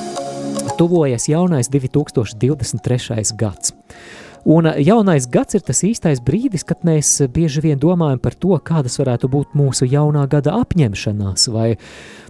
tuvojas 0.75 1.29
jaunais 1.29 1.69
2023. 1.71 3.35
gads. 3.37 3.73
Un 4.45 4.67
eh, 4.67 4.81
jaunais 4.85 5.25
gads 5.31 5.57
ir 5.57 5.63
tas 5.65 5.81
īstais 5.87 6.21
brīdis, 6.21 6.65
kad 6.67 6.83
mēs 6.85 7.17
bieži 7.33 7.63
vien 7.65 7.79
domājam 7.81 8.21
par 8.21 8.35
to, 8.37 8.53
kādas 8.61 8.99
varētu 9.01 9.29
būt 9.31 9.55
mūsu 9.57 9.87
jaunā 9.89 10.27
gada 10.29 10.53
apņemšanās, 10.61 11.49
vai 11.55 11.75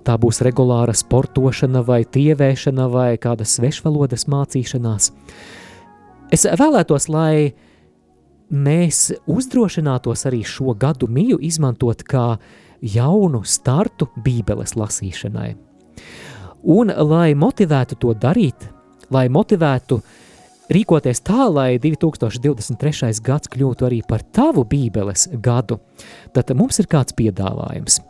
tā 0.06 0.16
būs 0.22 0.42
regulāra 0.46 0.96
sportošana, 0.96 1.84
vai 1.84 2.04
tievēšana, 2.06 2.88
vai 2.92 3.10
kāda 3.22 3.48
svešvalodas 3.48 4.30
mācīšanās. 4.32 5.12
Es 6.34 6.46
vēlētos, 6.48 7.10
lai 7.12 7.54
mēs 8.50 9.12
uzdrošinātos 9.30 10.26
arī 10.30 10.44
šo 10.46 10.76
gadu 10.78 11.08
miju 11.12 11.40
izmantot 11.42 12.04
kā 12.08 12.36
jaunu 12.82 13.44
startu 13.46 14.10
Bībeles 14.22 14.76
lasīšanai. 14.78 15.56
Un, 16.66 16.90
lai 16.90 17.36
motivētu 17.38 17.98
to 18.02 18.14
darīt, 18.18 18.68
lai 19.14 19.28
motivētu 19.30 20.00
rīkoties 20.74 21.22
tā, 21.26 21.46
lai 21.54 21.76
2023. 21.82 23.22
gads 23.26 23.52
kļūtu 23.54 23.86
arī 23.86 24.02
par 24.08 24.26
tavu 24.34 24.66
Bībeles 24.66 25.30
gadu, 25.38 25.80
tad 26.34 26.54
mums 26.58 26.82
ir 26.82 26.90
kāds 26.90 27.14
piedāvājums. 27.18 28.02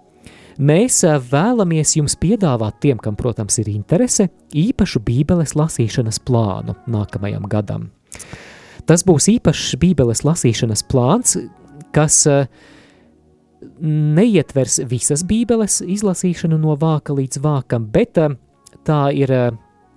Mēs 0.56 1.02
vēlamies 1.04 1.98
jums 1.98 2.16
piedāvāt 2.16 2.78
tiem, 2.80 3.00
kam, 3.04 3.18
protams, 3.20 3.58
ir 3.60 3.74
interese, 3.74 4.30
īpašu 4.56 5.02
Bībeles 5.04 5.52
lasīšanas 5.60 6.22
plānu 6.24 6.78
nākamajam 6.88 7.44
gadam. 7.52 7.90
Tas 8.86 9.02
būs 9.06 9.30
īpašs 9.34 9.76
Bībeles 9.82 10.22
lasīšanas 10.26 10.86
plāns, 10.90 11.38
kas 11.96 12.20
uh, 12.30 12.46
neietvers 13.82 14.80
visas 14.90 15.26
Bībeles 15.26 15.80
izlasīšanu 15.82 16.60
no 16.62 16.76
vāka 16.80 17.16
līdz 17.18 17.42
vākam, 17.42 17.88
bet 17.92 18.22
uh, 18.22 18.36
tā 18.86 19.08
ir 19.18 19.34
uh, 19.34 19.48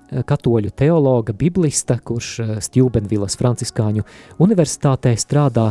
katoļu 0.09 0.73
teologa, 0.73 1.35
biblista, 1.37 1.99
kurš 2.01 2.61
Stjubenvilas 2.65 3.37
Franciskāņu 3.37 4.07
universitātē 4.41 5.13
strādā, 5.21 5.69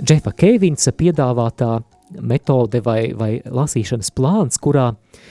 Džefa 0.00 0.32
Keivinsa 0.36 0.92
piedāvātā 0.96 1.78
metode 2.20 2.80
vai, 2.84 3.12
vai 3.16 3.34
lasīšanas 3.44 4.12
plāns, 4.16 4.60
kurā 4.60 4.90
uh, 4.92 5.28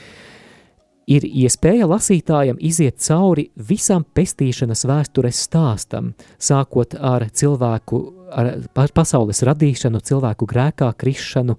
ir 1.08 1.24
iespēja 1.26 1.88
lasītājam 1.90 2.58
iziet 2.60 3.00
cauri 3.02 3.48
visam 3.56 4.04
pestīšanas 4.04 4.86
vēstures 4.88 5.44
stāstam, 5.48 6.12
sākot 6.38 6.96
ar 6.98 7.28
cilvēku 7.32 8.02
ar 8.30 8.52
pa- 8.74 8.90
pasaules 8.94 9.42
radīšanu, 9.42 10.00
cilvēku 10.06 10.46
grēkā, 10.46 10.92
krišanu, 10.94 11.56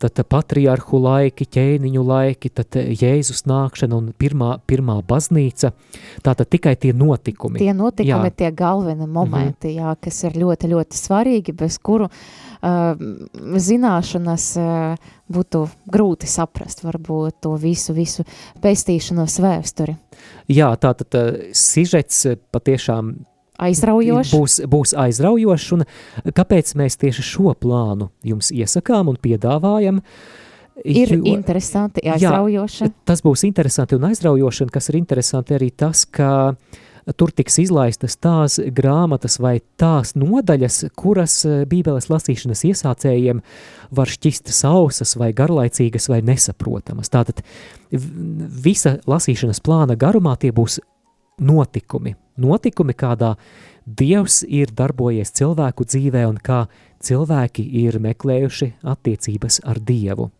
tad 0.00 0.20
patriarhu 0.28 1.00
laiki, 1.00 1.46
ķēniņu 1.56 2.02
laiki, 2.04 2.50
tad 2.52 2.76
Jēzus 2.76 3.44
nākšana 3.48 3.96
un 3.96 4.10
pirmā, 4.18 4.58
pirmā 4.68 4.98
baznīca. 5.08 5.72
Tātad 6.24 6.50
tikai 6.52 6.76
tie 6.80 6.92
notikumi. 6.92 7.60
Tie 7.60 7.72
notikumi 7.76 8.30
Jā. 8.30 8.34
Tie 8.36 8.50
galvenie 8.52 9.06
momenti, 9.08 9.76
jā, 9.76 9.94
kas 10.00 10.22
ir 10.24 10.36
ļoti, 10.40 10.72
ļoti 10.72 11.00
svarīgi, 11.00 11.56
bez 11.56 11.78
kuru 11.78 12.08
uh, 12.08 12.18
zināšanas 13.66 14.46
uh, 14.60 15.12
būtu 15.32 15.62
grūti 15.92 16.28
saprast, 16.30 16.82
varbūt 16.86 17.40
to 17.46 17.54
visu, 17.60 17.94
visu 17.96 18.24
pestīšanos 18.62 19.38
vēsturi. 19.44 19.96
Jā, 20.52 20.72
tātad 20.80 21.18
uh, 21.18 21.48
sižets 21.56 22.24
uh, 22.30 22.38
patiešām 22.54 23.14
Aizraujoši. 23.56 24.36
būs, 24.36 24.58
būs 24.68 24.92
aizraujošs, 25.00 25.70
un 25.72 25.84
kāpēc 26.36 26.74
mēs 26.76 26.98
tieši 27.00 27.22
šo 27.24 27.54
plānu 27.56 28.10
jums 28.26 28.50
iesakām 28.52 29.08
un 29.08 29.16
piedāvājam? 29.16 30.02
Ir 30.84 31.14
Jo- 31.14 31.22
interesanti, 31.32 32.02
aizraujoši. 32.04 32.90
Tas 33.08 33.22
būs 33.24 33.46
interesanti 33.48 33.96
un 33.96 34.04
aizraujoši, 34.10 34.66
un 34.66 34.74
kas 34.74 34.90
ir 34.92 34.98
interesanti 35.00 35.56
arī 35.56 35.70
tas, 35.72 36.04
ka 36.04 36.52
tur 37.14 37.30
tiks 37.30 37.60
izlaistas 37.62 38.16
tās 38.18 38.58
grāmatas 38.74 39.38
vai 39.42 39.60
tās 39.78 40.14
nodaļas, 40.18 40.80
kuras 40.98 41.38
eh, 41.46 41.62
bībeles 41.68 42.10
lasīšanas 42.10 42.64
iesācējiem 42.70 43.42
var 43.94 44.10
šķist 44.10 44.50
sausas 44.54 45.14
vai 45.20 45.30
garlaicīgas 45.36 46.10
vai 46.10 46.22
nesaprotamas. 46.26 47.12
Tātad 47.12 47.44
visa 47.90 48.96
lasīšanas 49.06 49.62
plāna 49.62 49.98
garumā 49.98 50.34
tie 50.40 50.50
būs 50.54 50.80
notikumi. 51.38 52.16
Notikumi, 52.42 52.96
kādā 52.96 53.36
Dievs 53.86 54.40
ir 54.42 54.72
darbojies 54.74 55.30
cilvēku 55.38 55.84
dzīvē 55.86 56.24
un 56.26 56.40
kā 56.42 56.64
cilvēki 57.04 57.64
ir 57.84 58.00
meklējuši 58.02 58.72
attiecības 58.86 59.62
ar 59.66 59.80
Dievu. 59.82 60.30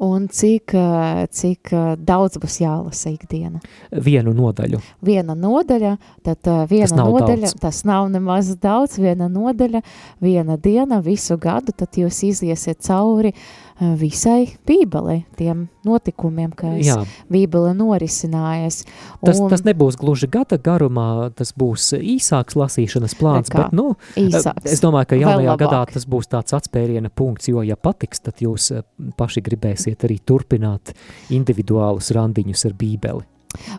Un 0.00 0.28
cik, 0.32 0.72
ā, 0.78 1.26
cik 1.32 1.72
ā, 1.74 1.82
daudz 1.98 2.38
būs 2.40 2.60
jālasa 2.62 3.10
ikdiena. 3.12 3.60
Vienu 3.90 4.32
nodaļu. 4.36 4.80
Viena 5.04 5.34
nodaļa, 5.36 5.96
tad 6.24 6.48
ā, 6.48 6.58
viena 6.70 7.00
nav 7.00 7.10
nodaļa, 7.12 7.50
daudz. 7.50 7.60
tas 7.60 7.82
nav 7.88 8.08
nemaz 8.12 8.52
daudz, 8.62 8.96
viena 9.02 9.28
nodaļa, 9.32 9.82
viena 10.22 10.56
diena, 10.56 11.00
visu 11.04 11.36
gadu, 11.42 11.74
tad 11.76 11.98
jūs 11.98 12.22
iziesiet 12.30 12.80
cauri 12.86 13.34
ā, 13.34 13.65
visai 13.76 14.56
bībelei, 14.66 15.26
tiem 15.36 15.66
notikumiem, 15.84 16.52
kas 16.56 16.80
Jā, 16.80 16.96
bībele 17.32 17.74
norisinājies. 17.76 18.84
tas, 19.20 19.40
Un 19.40 19.50
tas 19.52 19.64
nebūs 19.66 19.98
gluži 20.00 20.28
gada 20.32 20.56
garumā, 20.56 21.28
tas 21.36 21.52
būs 21.52 21.90
īsāks 21.98 22.56
lasīšanas 22.56 23.16
plāns, 23.20 23.52
kā, 23.52 23.66
bet, 23.66 23.76
nu, 23.76 23.94
īsāks. 24.16 24.64
es 24.72 24.80
domāju, 24.80 25.10
ka 25.12 25.20
jaunajā 25.20 25.56
gadā 25.60 25.84
tas 25.92 26.06
būs 26.08 26.30
tāds 26.32 26.56
atspēriena 26.56 27.10
punkts, 27.12 27.50
jo, 27.52 27.60
ja 27.62 27.76
patiks, 27.76 28.22
tad 28.24 28.40
jūs 28.40 28.70
eh, 28.72 28.84
paši 29.16 29.44
gribēsiet 29.44 30.06
arī 30.08 30.18
turpināt 30.24 30.94
individuālus 31.30 32.12
randiņus 32.16 32.64
ar 32.70 32.76
bībeli. 32.80 33.26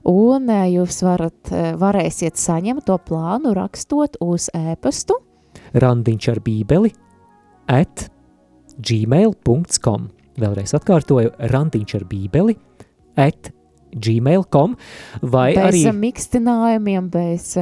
Un 0.10 0.48
jūs 0.50 1.02
varat, 1.06 1.52
varēsiet 1.78 2.38
saņemt 2.40 2.86
to 2.88 2.98
plānu 2.98 3.54
rakstot 3.54 4.18
uz 4.26 4.50
ēpastu. 4.58 5.20
Randiņš 5.78 6.30
ar 6.34 6.42
bībeli 6.46 6.94
at 7.68 8.08
gmail.com. 8.78 10.10
Vēlreiz 10.38 10.74
atkārtoju, 10.78 11.34
randiņš 11.52 11.96
ar 11.98 12.06
bībeli 12.10 12.58
at 13.18 13.52
gmail.com 13.98 14.76
vai 15.26 15.50
bez 15.56 15.64
arī 15.64 15.84
ā, 15.90 15.94
mīkstinājumiem, 15.96 17.08
bez, 17.14 17.56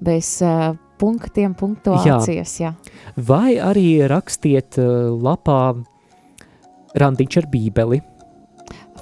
bez 0.00 0.30
ā, 0.46 0.72
punktiem, 1.02 1.56
punktuācijas. 1.58 2.54
Jā. 2.62 2.72
Vai 3.16 3.58
arī 3.60 4.04
rakstiet 4.08 4.78
uh, 4.80 5.10
lapā 5.12 5.74
randiņš 6.98 7.38
ar 7.42 7.50
bībeli. 7.52 8.00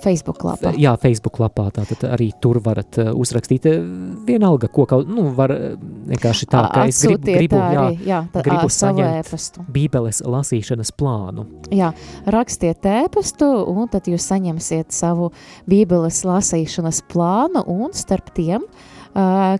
Facebook 0.01 0.43
lapā. 0.45 0.73
Jā, 0.81 0.95
Facebook 1.01 1.39
lapā, 1.43 1.67
tātad 1.75 2.05
arī 2.09 2.31
tur 2.43 2.61
varat 2.65 2.99
uh, 3.01 3.11
uzrakstīt 3.19 3.67
uh, 3.71 3.81
vienalga, 4.27 4.71
ko 4.73 4.87
kaut, 4.91 5.09
nu, 5.11 5.29
var 5.37 5.53
uh, 5.55 5.75
vienkārši 6.11 6.49
tā, 6.51 6.63
ka 6.73 6.87
es 6.91 7.01
gribu, 7.05 7.23
gribu 7.29 7.61
jā, 7.61 7.85
jā, 8.07 8.21
tā, 8.33 8.45
gribu 8.47 8.71
saņemt. 8.73 9.21
ēpastu. 9.23 9.65
bībeles 9.73 10.23
lasīšanas 10.27 10.95
plānu. 10.99 11.47
Jā, 11.75 11.93
rakstiet 12.31 12.87
ēpastu, 12.89 13.51
un 13.71 13.91
tad 13.93 14.09
jūs 14.11 14.29
saņemsiet 14.31 14.95
savu 14.95 15.31
bībeles 15.71 16.23
lasīšanas 16.29 17.05
plānu, 17.11 17.65
un 17.71 17.95
starp 17.97 18.33
tiem, 18.37 18.67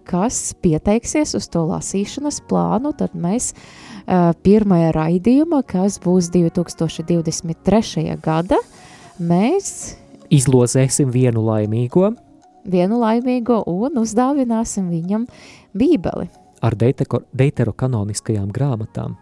kas 0.07 0.43
pieteiksies 0.63 1.35
uz 1.35 1.49
to 1.51 1.65
lasīšanas 1.67 2.39
plānu, 2.51 2.93
tad 2.97 3.17
mēs 3.19 3.51
pirmajā 4.47 4.93
raidījumā, 4.95 5.65
kas 5.67 5.99
būs 6.03 6.31
2023. 6.35 8.07
gada, 8.23 8.61
mēs 9.19 10.00
Izlozēsim 10.31 11.11
vienu 11.11 11.43
laimīgo 11.47 12.13
vienu 12.69 13.01
laimīgo 13.01 13.63
un 13.67 14.01
uzdāvināsim 14.03 14.91
viņam 14.93 15.27
bībeli. 15.75 16.29
ar 16.63 16.75
deiteko- 16.77 17.23
deuterokanoniskajām 17.33 18.51
grāmatām. 18.53 19.17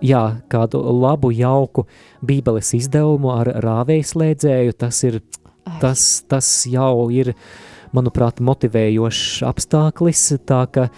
Jā, 0.00 0.40
kādu 0.48 0.80
labu, 0.82 1.30
jauku 1.30 1.86
bībeles 2.24 2.72
izdevumu 2.74 3.30
ar 3.30 3.46
rāvējslēdzēju, 3.46 4.72
tas 4.78 5.04
ir 5.04 5.20
tas, 5.80 6.24
tas 6.26 6.66
jau 6.66 7.10
ir, 7.10 7.34
manuprāt, 7.92 8.40
motivējošs 8.40 9.42
apstākļis. 9.44 10.38
Tā 10.46 10.66
ka, 10.72 10.90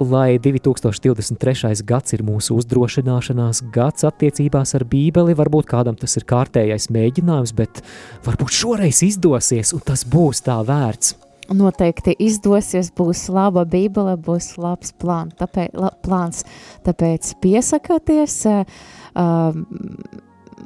lai 0.00 0.38
2023. 0.42 1.82
gads 1.86 2.14
ir 2.16 2.24
mūsu 2.26 2.56
uzdrošināšanās 2.60 3.62
gads 3.74 4.06
attiecībās 4.06 4.74
ar 4.76 4.84
Bībeli, 4.88 5.36
varbūt 5.36 5.68
kādam 5.70 5.96
tas 5.98 6.16
ir 6.18 6.26
kārtējais 6.28 6.90
mēģinājums, 6.94 7.54
bet 7.56 7.82
varbūt 8.26 8.56
šoreiz 8.56 9.02
izdosies, 9.06 9.72
un 9.76 9.84
tas 9.86 10.04
būs 10.08 10.44
tā 10.46 10.58
vērts. 10.66 11.16
Noteikti 11.46 12.16
izdosies, 12.18 12.90
būs 12.90 13.28
laba 13.30 13.62
bībele, 13.70 14.16
būs 14.18 14.56
labs 14.58 14.90
plān, 14.98 15.30
tāpēc, 15.38 15.76
la, 15.78 15.92
plāns. 16.02 16.42
Tāpēc 16.82 17.36
piesakieties, 17.38 18.40
uh, 18.50 19.22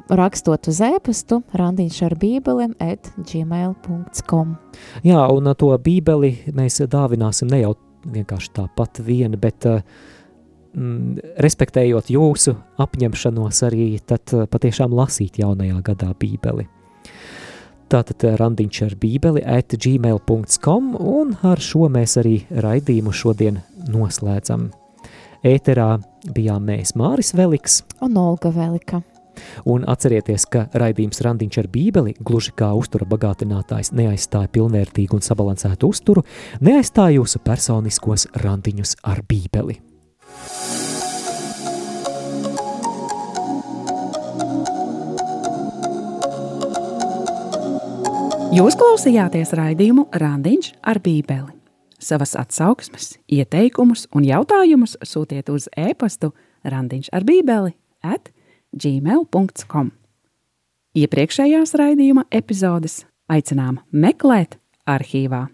rakstot 0.09 0.71
uz 0.71 0.81
e-pastu, 0.87 1.43
randiņš 1.53 2.01
ar 2.07 2.17
bībelēm, 2.17 2.73
at 2.81 3.11
gmail.com. 3.19 4.57
Jā, 5.05 5.21
un 5.29 5.53
to 5.53 5.71
Bībeli 5.77 6.33
mēs 6.57 6.81
dāvināsim 6.89 7.51
ne 7.51 7.61
jau 7.61 7.75
vienkārši 8.05 8.53
tāpat 8.55 9.01
viena, 9.05 9.37
bet 9.39 9.67
uh, 9.69 9.81
mm, 10.73 11.37
respektējot 11.43 12.11
jūsu 12.13 12.55
apņemšanos 12.81 13.63
arī 13.67 13.87
tad 14.05 14.35
uh, 14.35 14.47
patiešām 14.51 14.95
lasīt 14.97 15.41
jaunajā 15.41 15.81
gadā 15.91 16.11
Bībeli. 16.19 16.67
Tātad 17.91 18.25
uh, 18.27 18.35
randiņš 18.39 18.83
ar 18.87 18.97
bībeli 19.01 19.45
at 19.45 19.75
gmail.com 19.75 20.93
un 20.95 21.35
ar 21.47 21.61
šo 21.61 21.91
mēs 21.91 22.17
arī 22.21 22.37
raidījumu 22.51 23.13
šodien 23.13 23.61
noslēdzam. 23.91 24.69
Ēterā 25.41 25.95
bijām 26.35 26.67
mēs 26.69 26.93
Māris 26.93 27.33
Veliks, 27.33 27.81
Un 28.01 28.17
Olga 28.17 28.53
Velika. 28.53 29.01
Un 29.65 29.85
atcerieties, 29.89 30.47
ka 30.51 30.65
raidījums 30.73 31.21
randiņš 31.25 31.61
ar 31.61 31.69
bībeli, 31.71 32.15
gluži 32.19 32.55
kā 32.57 32.71
uztura 32.77 33.07
bagātinātājs, 33.09 33.93
neaizstāja 33.97 34.51
pilnvērtīgu 34.53 35.19
un 35.19 35.25
sabalansētu 35.25 35.91
uzturu, 35.91 36.25
neaizstāja 36.61 37.19
jūsu 37.19 37.43
personiskos 37.45 38.27
randiņus 38.43 38.99
ar 39.03 39.23
bībeli. 39.27 39.81
Jūs 48.51 48.75
klausījāties 48.75 49.53
raidījumu 49.55 50.09
Randiņš 50.11 50.73
ar 50.83 50.97
Bībeli. 50.99 51.53
Savas 52.03 52.33
atsauksmes, 52.35 53.13
ieteikumus 53.31 54.09
un 54.11 54.25
jautājumus 54.27 54.97
sūtiet 55.07 55.47
uz 55.53 55.69
e-pastu 55.79 56.33
Randiņš 56.67 57.13
ar 57.15 57.23
Bībeli 57.23 57.71
at 58.03 58.27
gmail.com. 58.73 59.91
Iepriekšējās 60.97 61.75
raidījuma 61.79 62.25
epizodes 62.35 63.05
aicinām 63.31 63.79
meklēt 63.91 64.57
arhīvā. 64.89 65.45